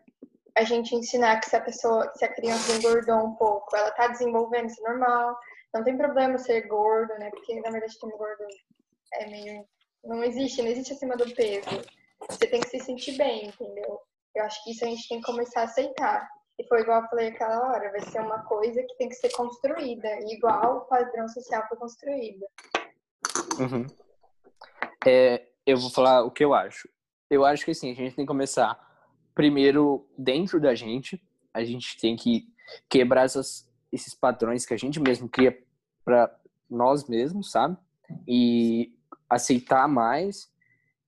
[0.56, 4.08] A gente ensinar que se a pessoa, se a criança engordou um pouco, ela tá
[4.08, 5.38] desenvolvendo, isso é normal.
[5.74, 7.30] Não tem problema ser gordo, né?
[7.30, 8.44] Porque na verdade ter gordo
[9.14, 9.64] é meio.
[10.04, 11.68] Não existe, não existe acima do peso.
[12.28, 14.00] Você tem que se sentir bem, entendeu?
[14.34, 16.28] Eu acho que isso a gente tem que começar a aceitar.
[16.58, 19.30] E foi igual eu falei aquela hora, vai ser uma coisa que tem que ser
[19.32, 22.46] construída, igual o padrão social foi construído.
[23.58, 23.86] Uhum.
[25.06, 26.86] É, eu vou falar o que eu acho.
[27.30, 28.78] Eu acho que assim, a gente tem que começar
[29.34, 31.22] primeiro dentro da gente.
[31.54, 32.44] A gente tem que
[32.90, 35.56] quebrar essas, esses padrões que a gente mesmo cria
[36.04, 36.34] para
[36.68, 37.76] nós mesmos, sabe?
[38.26, 38.94] E
[39.28, 40.50] aceitar mais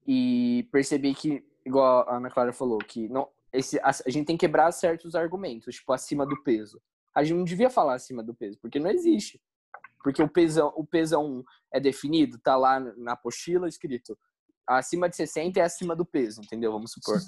[0.05, 4.37] e perceber que, igual a Ana Clara falou, que não, esse, a, a gente tem
[4.37, 6.81] que quebrar certos argumentos, tipo acima do peso.
[7.15, 9.41] A gente não devia falar acima do peso, porque não existe.
[10.03, 14.17] Porque o pesão, o pesão é definido, tá lá na apostila escrito
[14.67, 16.71] acima de 60 é acima do peso, entendeu?
[16.71, 17.19] Vamos supor.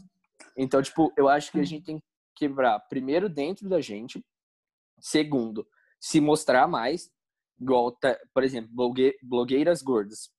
[0.57, 4.23] Então, tipo, eu acho que a gente tem que quebrar primeiro dentro da gente,
[5.05, 5.67] segundo,
[5.99, 7.11] se mostrar mais,
[7.61, 10.31] igual, tá, por exemplo, blogue- blogueiras gordas.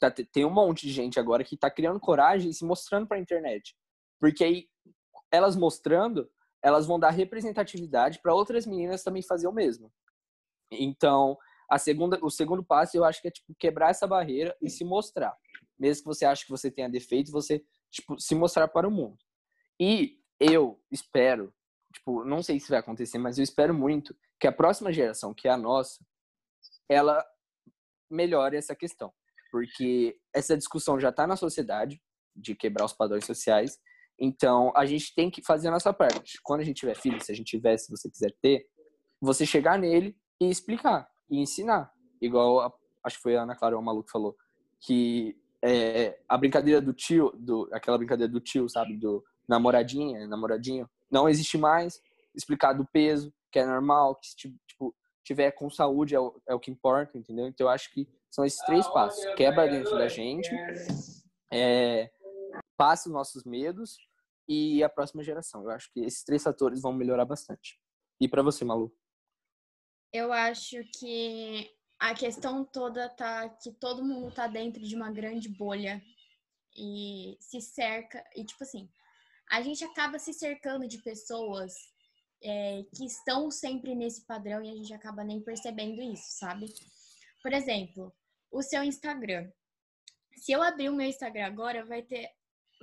[0.00, 3.18] Tá, tem um monte de gente agora que tá criando coragem e se mostrando pra
[3.18, 3.76] internet.
[4.18, 4.68] Porque aí,
[5.30, 6.30] elas mostrando,
[6.62, 9.92] elas vão dar representatividade para outras meninas também fazer o mesmo.
[10.70, 11.36] Então,
[11.70, 14.82] a segunda, o segundo passo eu acho que é tipo quebrar essa barreira e se
[14.82, 15.36] mostrar.
[15.78, 19.18] Mesmo que você ache que você tenha defeito, você tipo se mostrar para o mundo.
[19.78, 21.52] E eu espero,
[21.96, 25.48] tipo, não sei se vai acontecer, mas eu espero muito que a próxima geração, que
[25.48, 26.04] é a nossa,
[26.88, 27.24] ela
[28.10, 29.12] melhore essa questão,
[29.50, 32.00] porque essa discussão já está na sociedade
[32.34, 33.78] de quebrar os padrões sociais.
[34.18, 36.38] Então, a gente tem que fazer a nossa parte.
[36.42, 38.66] Quando a gente tiver filho, se a gente tiver, se você quiser ter,
[39.20, 41.90] você chegar nele e explicar e ensinar.
[42.20, 42.72] Igual, a-
[43.04, 44.36] acho que foi a Ana Clara, o maluco falou,
[44.80, 50.88] que é, a brincadeira do tio, do, aquela brincadeira do tio, sabe, do namoradinha, namoradinho,
[51.10, 52.00] não existe mais.
[52.34, 54.94] Explicar do peso, que é normal, que se ti- tipo,
[55.24, 57.46] tiver com saúde é o, é o que importa, entendeu?
[57.46, 59.24] Então, eu acho que são esses três passos.
[59.34, 60.54] Quebra dentro da gente,
[61.52, 62.10] é,
[62.76, 63.96] passa os nossos medos
[64.48, 65.62] e a próxima geração.
[65.64, 67.80] Eu acho que esses três fatores vão melhorar bastante.
[68.20, 68.94] E para você, Malu?
[70.12, 75.48] Eu acho que a questão toda tá que todo mundo tá dentro de uma grande
[75.48, 76.02] bolha
[76.74, 78.88] e se cerca e tipo assim,
[79.50, 81.74] a gente acaba se cercando de pessoas
[82.42, 86.66] é, que estão sempre nesse padrão e a gente acaba nem percebendo isso, sabe?
[87.42, 88.14] Por exemplo,
[88.50, 89.50] o seu Instagram.
[90.36, 92.30] Se eu abrir o meu Instagram agora, vai ter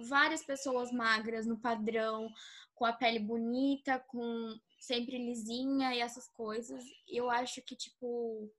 [0.07, 2.27] várias pessoas magras no padrão,
[2.73, 6.83] com a pele bonita, com sempre lisinha e essas coisas.
[7.07, 8.51] Eu acho que, tipo,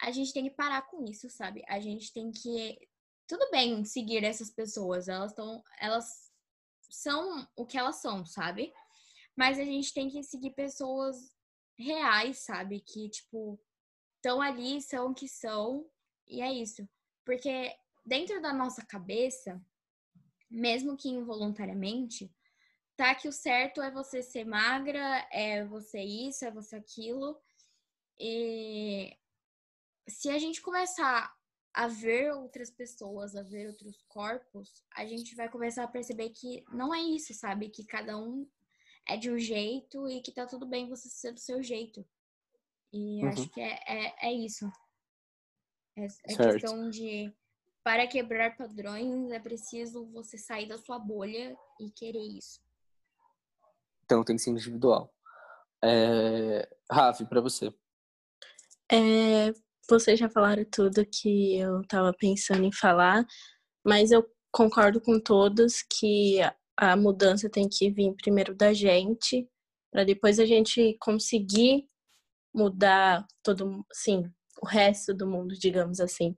[0.00, 1.62] a gente tem que parar com isso, sabe?
[1.68, 2.78] A gente tem que.
[3.28, 5.62] Tudo bem seguir essas pessoas, elas estão.
[5.78, 6.29] Elas
[6.90, 8.72] são o que elas são, sabe?
[9.36, 11.16] Mas a gente tem que seguir pessoas
[11.78, 12.80] reais, sabe?
[12.80, 13.58] Que, tipo,
[14.16, 15.88] estão ali, são o que são,
[16.26, 16.88] e é isso.
[17.24, 17.74] Porque
[18.04, 19.60] dentro da nossa cabeça,
[20.50, 22.30] mesmo que involuntariamente,
[22.96, 27.40] tá que o certo é você ser magra, é você isso, é você aquilo.
[28.18, 29.16] E
[30.08, 31.34] se a gente começar
[31.72, 36.64] a ver outras pessoas, a ver outros corpos, a gente vai começar a perceber que
[36.72, 37.68] não é isso, sabe?
[37.68, 38.48] Que cada um
[39.08, 42.06] é de um jeito e que tá tudo bem você ser do seu jeito.
[42.92, 43.28] E Uhum.
[43.28, 44.70] acho que é, é, é isso.
[45.96, 47.32] É, é questão de,
[47.84, 52.60] para quebrar padrões, é preciso você sair da sua bolha e querer isso.
[54.04, 55.14] Então tem que ser individual.
[55.82, 56.68] É...
[56.90, 57.72] Rafi, pra você.
[58.90, 59.52] É,
[59.90, 63.26] vocês já falaram tudo que eu estava pensando em falar,
[63.84, 66.38] mas eu concordo com todos que
[66.76, 69.48] a- mudança tem que vir primeiro da gente,
[69.92, 71.86] para depois a gente conseguir
[72.54, 74.22] mudar todo, sim,
[74.62, 76.36] o resto do mundo, digamos assim.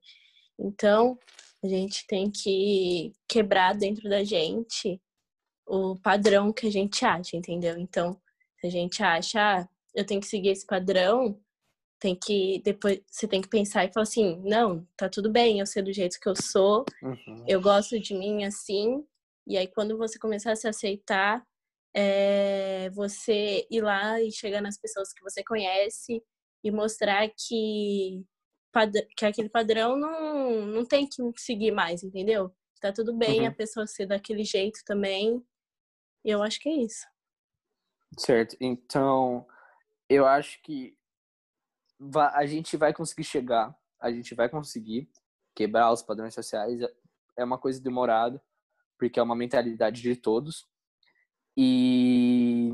[0.58, 1.18] Então,
[1.62, 5.00] a gente tem que quebrar dentro da gente
[5.66, 7.78] o padrão que a gente acha, entendeu?
[7.78, 8.20] Então,
[8.60, 11.40] se a gente acha, ah, eu tenho que seguir esse padrão,
[12.02, 15.66] tem que depois você tem que pensar e falar assim, não, tá tudo bem, eu
[15.66, 17.44] sei do jeito que eu sou, Uhum.
[17.46, 19.06] eu gosto de mim assim.
[19.46, 21.46] E aí quando você começar a se aceitar,
[21.94, 26.20] é você ir lá e chegar nas pessoas que você conhece
[26.64, 28.24] e mostrar que
[29.16, 32.50] que aquele padrão não, não tem que seguir mais, entendeu?
[32.80, 33.46] Tá tudo bem Uhum.
[33.46, 35.40] a pessoa ser daquele jeito também.
[36.24, 37.06] E eu acho que é isso.
[38.18, 38.56] Certo.
[38.60, 39.46] Então,
[40.08, 40.96] eu acho que
[42.34, 45.08] a gente vai conseguir chegar, a gente vai conseguir
[45.54, 46.80] quebrar os padrões sociais.
[46.80, 46.94] É-
[47.34, 48.42] É uma coisa demorada,
[48.98, 50.68] porque é uma mentalidade de todos.
[51.56, 52.70] E,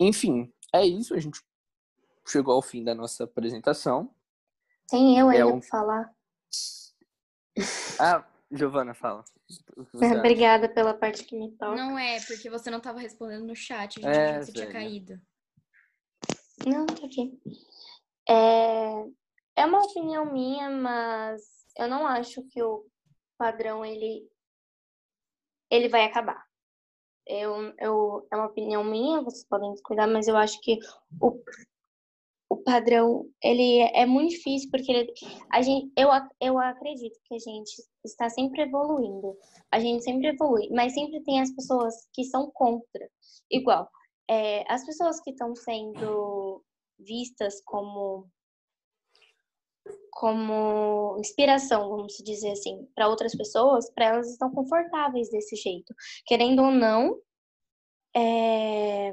[0.00, 1.14] enfim, é isso.
[1.14, 1.42] A gente
[2.26, 4.14] chegou ao fim da nossa apresentação.
[4.88, 6.14] Tem eu É ainda um- pra falar.
[8.00, 9.22] Ah, Giovana, fala.
[9.92, 11.76] Obrigada pela parte que me toca.
[11.76, 14.52] Não é, porque você não tava respondendo no chat, a gente É, achou que você
[14.52, 15.20] tinha caído.
[16.66, 17.38] Não, tá aqui.
[18.28, 21.42] É, é uma opinião minha, mas
[21.76, 22.84] eu não acho que o
[23.38, 24.28] padrão ele,
[25.70, 26.44] ele vai acabar.
[27.26, 30.78] Eu, eu, é uma opinião minha, vocês podem discordar, mas eu acho que
[31.20, 31.42] o,
[32.50, 35.12] o padrão ele é muito difícil porque ele,
[35.52, 36.08] a gente, eu,
[36.40, 37.70] eu acredito que a gente
[38.04, 39.36] está sempre evoluindo.
[39.70, 43.08] A gente sempre evolui, mas sempre tem as pessoas que são contra.
[43.50, 43.90] Igual,
[44.28, 46.62] é, as pessoas que estão sendo
[46.98, 48.28] vistas como
[50.10, 55.94] como inspiração, vamos dizer assim, para outras pessoas, para elas estão confortáveis desse jeito,
[56.26, 57.16] querendo ou não,
[58.14, 59.12] é,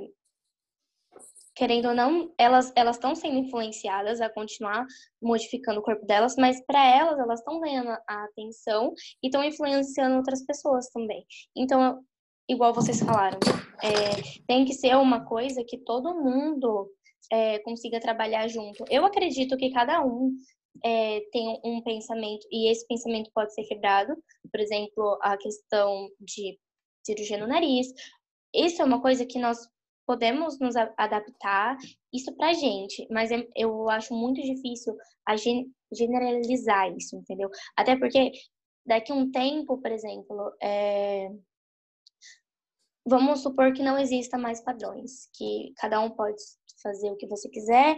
[1.55, 4.86] querendo ou não, elas elas estão sendo influenciadas a continuar
[5.21, 10.17] modificando o corpo delas, mas para elas elas estão ganhando a atenção e estão influenciando
[10.17, 11.25] outras pessoas também.
[11.55, 12.03] Então,
[12.49, 13.39] igual vocês falaram,
[13.81, 16.91] é, tem que ser uma coisa que todo mundo
[17.32, 18.84] é, consiga trabalhar junto.
[18.89, 20.36] Eu acredito que cada um
[20.84, 24.15] é, tem um pensamento e esse pensamento pode ser quebrado.
[24.51, 26.59] Por exemplo, a questão de
[27.05, 27.88] cirurgia no nariz.
[28.53, 29.57] Isso é uma coisa que nós
[30.07, 31.78] podemos nos adaptar
[32.13, 34.95] isso pra gente, mas é- eu acho muito difícil
[35.26, 37.49] a gen- generalizar isso, entendeu?
[37.76, 38.32] Até porque
[38.86, 41.30] daqui a um tempo, por exemplo, é,
[43.05, 46.41] vamos supor que não exista mais padrões, que cada um pode
[46.86, 47.97] fazer o que você quiser.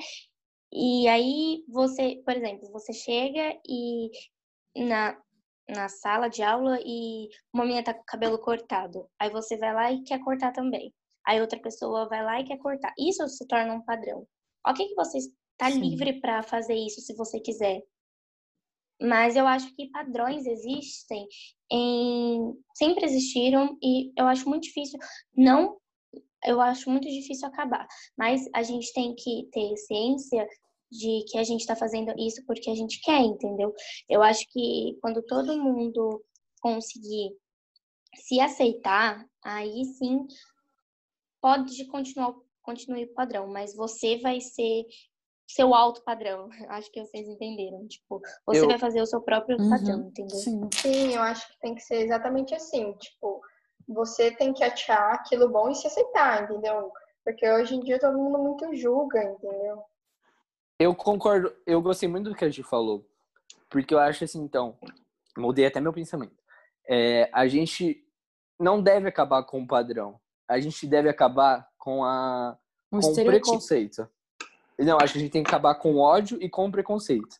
[0.71, 4.09] E aí você, por exemplo, você chega e
[4.75, 5.17] na,
[5.69, 9.09] na sala de aula e uma menina tá com o cabelo cortado.
[9.19, 10.93] Aí você vai lá e quer cortar também.
[11.25, 12.93] Aí outra pessoa vai lá e quer cortar.
[12.97, 14.25] Isso se torna um padrão.
[14.65, 17.81] Ok que você está livre para fazer isso se você quiser.
[19.01, 21.27] Mas eu acho que padrões existem
[21.71, 24.97] em sempre existiram e eu acho muito difícil
[25.35, 25.77] não
[26.47, 27.85] eu acho muito difícil acabar
[28.17, 30.47] mas a gente tem que ter ciência
[30.91, 33.73] de que a gente está fazendo isso porque a gente quer entendeu
[34.09, 36.23] eu acho que quando todo mundo
[36.61, 37.35] conseguir
[38.15, 40.25] se aceitar aí sim
[41.41, 44.85] pode continuar continue o padrão mas você vai ser
[45.47, 49.57] seu alto padrão acho que vocês entenderam tipo você Eu- vai fazer o seu próprio
[49.59, 50.61] Uhum, padrão entendeu Sim.
[50.81, 52.93] Sim, eu acho que tem que ser exatamente assim.
[52.97, 53.41] Tipo,
[53.87, 56.91] você tem que achar aquilo bom e se aceitar, entendeu?
[57.23, 59.83] Porque hoje em dia todo mundo muito julga, entendeu?
[60.79, 63.05] Eu concordo, eu gostei muito do que a gente falou.
[63.69, 64.77] Porque eu acho assim, então,
[65.37, 66.35] mudei até meu pensamento.
[66.87, 68.03] É, a gente
[68.59, 70.19] não deve acabar com o padrão.
[70.47, 72.57] A gente deve acabar com a
[72.91, 74.07] Um com o preconceito.
[74.79, 77.37] Não, acho que a gente tem que acabar com o ódio e com o preconceito.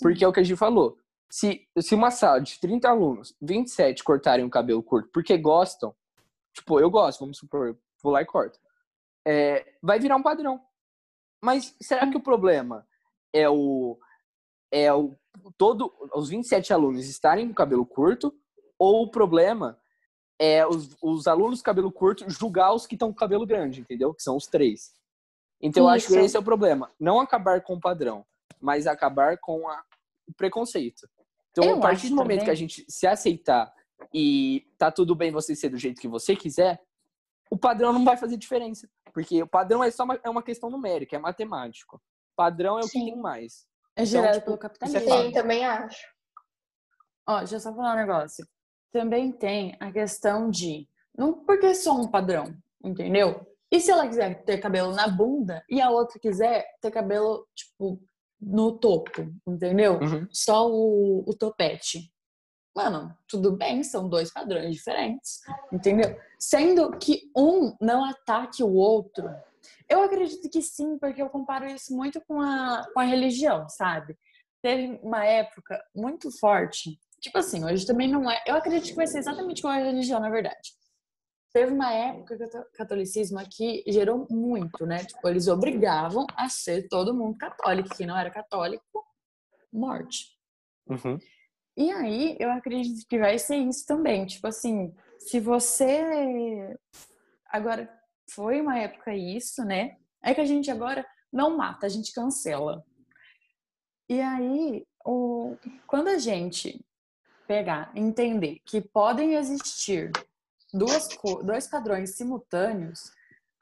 [0.00, 0.98] Porque é o que a gente falou.
[1.30, 5.94] Se, se uma sala de 30 alunos, 27 cortarem o cabelo curto porque gostam,
[6.52, 8.58] tipo, eu gosto, vamos supor, vou lá e corto.
[9.26, 10.60] É, vai virar um padrão.
[11.42, 12.86] Mas será que o problema
[13.32, 13.98] é o
[14.72, 15.14] é o
[15.56, 18.34] todo os 27 alunos estarem com cabelo curto
[18.78, 19.78] ou o problema
[20.38, 24.12] é os, os alunos com cabelo curto julgar os que estão com cabelo grande, entendeu?
[24.14, 24.92] Que são os três.
[25.60, 26.90] Então eu acho que esse é o problema.
[27.00, 28.24] Não acabar com o padrão,
[28.60, 29.82] mas acabar com a,
[30.28, 31.08] o preconceito.
[31.56, 32.44] Então, Eu a partir do momento também.
[32.44, 33.72] que a gente se aceitar
[34.12, 36.82] e tá tudo bem você ser do jeito que você quiser,
[37.50, 38.88] o padrão não vai fazer diferença.
[39.12, 42.00] Porque o padrão é só uma, é uma questão numérica, é matemático.
[42.36, 43.06] Padrão é o que Sim.
[43.06, 43.66] tem mais.
[43.96, 45.22] É gerado tipo, pelo é capitalismo.
[45.22, 46.06] Sim, também acho.
[47.26, 48.46] Ó, deixa eu só falar um negócio.
[48.92, 50.86] Também tem a questão de.
[51.16, 52.54] Não porque é só um padrão,
[52.84, 53.46] entendeu?
[53.72, 57.98] E se ela quiser ter cabelo na bunda e a outra quiser ter cabelo, tipo,
[58.40, 59.98] no topo, entendeu?
[59.98, 60.28] Uhum.
[60.30, 62.12] Só o, o topete.
[62.74, 65.40] Mano, tudo bem, são dois padrões diferentes,
[65.72, 66.14] entendeu?
[66.38, 69.30] Sendo que um não ataque o outro.
[69.88, 74.16] Eu acredito que sim, porque eu comparo isso muito com a, com a religião, sabe?
[74.62, 76.98] Teve uma época muito forte.
[77.18, 78.42] Tipo assim, hoje também não é.
[78.46, 80.74] Eu acredito que vai ser exatamente igual a religião, na verdade.
[81.56, 84.98] Teve uma época que o cato- catolicismo aqui gerou muito, né?
[85.06, 87.96] Tipo, eles obrigavam a ser todo mundo católico.
[87.96, 89.02] Quem não era católico,
[89.72, 90.38] morte.
[90.86, 91.18] Uhum.
[91.74, 94.26] E aí, eu acredito que vai ser isso também.
[94.26, 96.76] Tipo assim, se você.
[97.46, 97.90] Agora,
[98.28, 99.96] foi uma época isso, né?
[100.22, 102.84] É que a gente agora não mata, a gente cancela.
[104.10, 105.56] E aí, o...
[105.86, 106.84] quando a gente
[107.46, 110.12] pegar, entender que podem existir
[110.76, 111.08] duas
[111.44, 113.00] dois padrões simultâneos,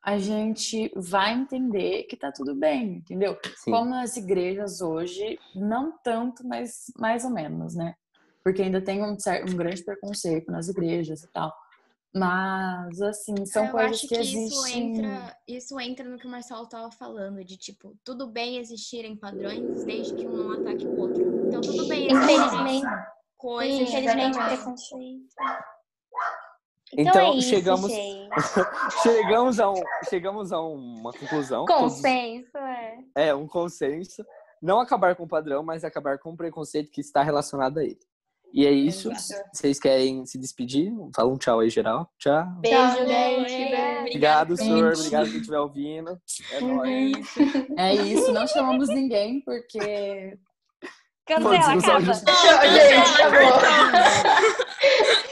[0.04, 3.38] a gente vai entender que tá tudo bem, entendeu?
[3.56, 3.70] Sim.
[3.70, 7.94] Como nas igrejas hoje, não tanto, mas mais ou menos, né?
[8.42, 11.50] Porque ainda tem um, certo, um grande preconceito nas igrejas e tal.
[12.14, 14.96] Mas, assim, são eu coisas acho que, que, isso existem.
[14.96, 19.84] entra, isso entra no que o Marcelo tava falando, de tipo, tudo bem existirem padrões
[19.84, 21.48] desde que um não ataque o outro.
[21.48, 22.86] Então tudo bem existirem Infelizmente,
[23.36, 24.58] coisas infelizmente diferentes.
[24.58, 25.34] preconceito.
[26.96, 28.24] Então, é isso, chegamos- gente.
[29.02, 31.64] Chegamos a, um, chegamos a uma conclusão.
[31.66, 32.98] todos- Consenso, é.
[33.28, 34.24] É, um consenso.
[34.60, 37.98] Não acabar com o padrão, mas acabar com o preconceito que está relacionado a ele.
[38.52, 39.10] E é isso.
[39.12, 39.48] Exato.
[39.52, 40.92] Vocês querem se despedir?
[41.14, 42.08] Fala um tchau aí, geral.
[42.18, 42.46] Tchau.
[42.60, 43.74] Beijo, gente.
[44.00, 44.94] Obrigado, senhor.
[44.94, 45.00] gente.
[45.06, 46.18] Obrigado quem estiver ouvindo.
[46.52, 47.34] É nóis.
[47.76, 50.38] É isso, não chamamos ninguém, porque
[51.26, 52.14] Cancela, acaba.
[52.14, 53.22] gente.
[53.22, 55.24] Acabou.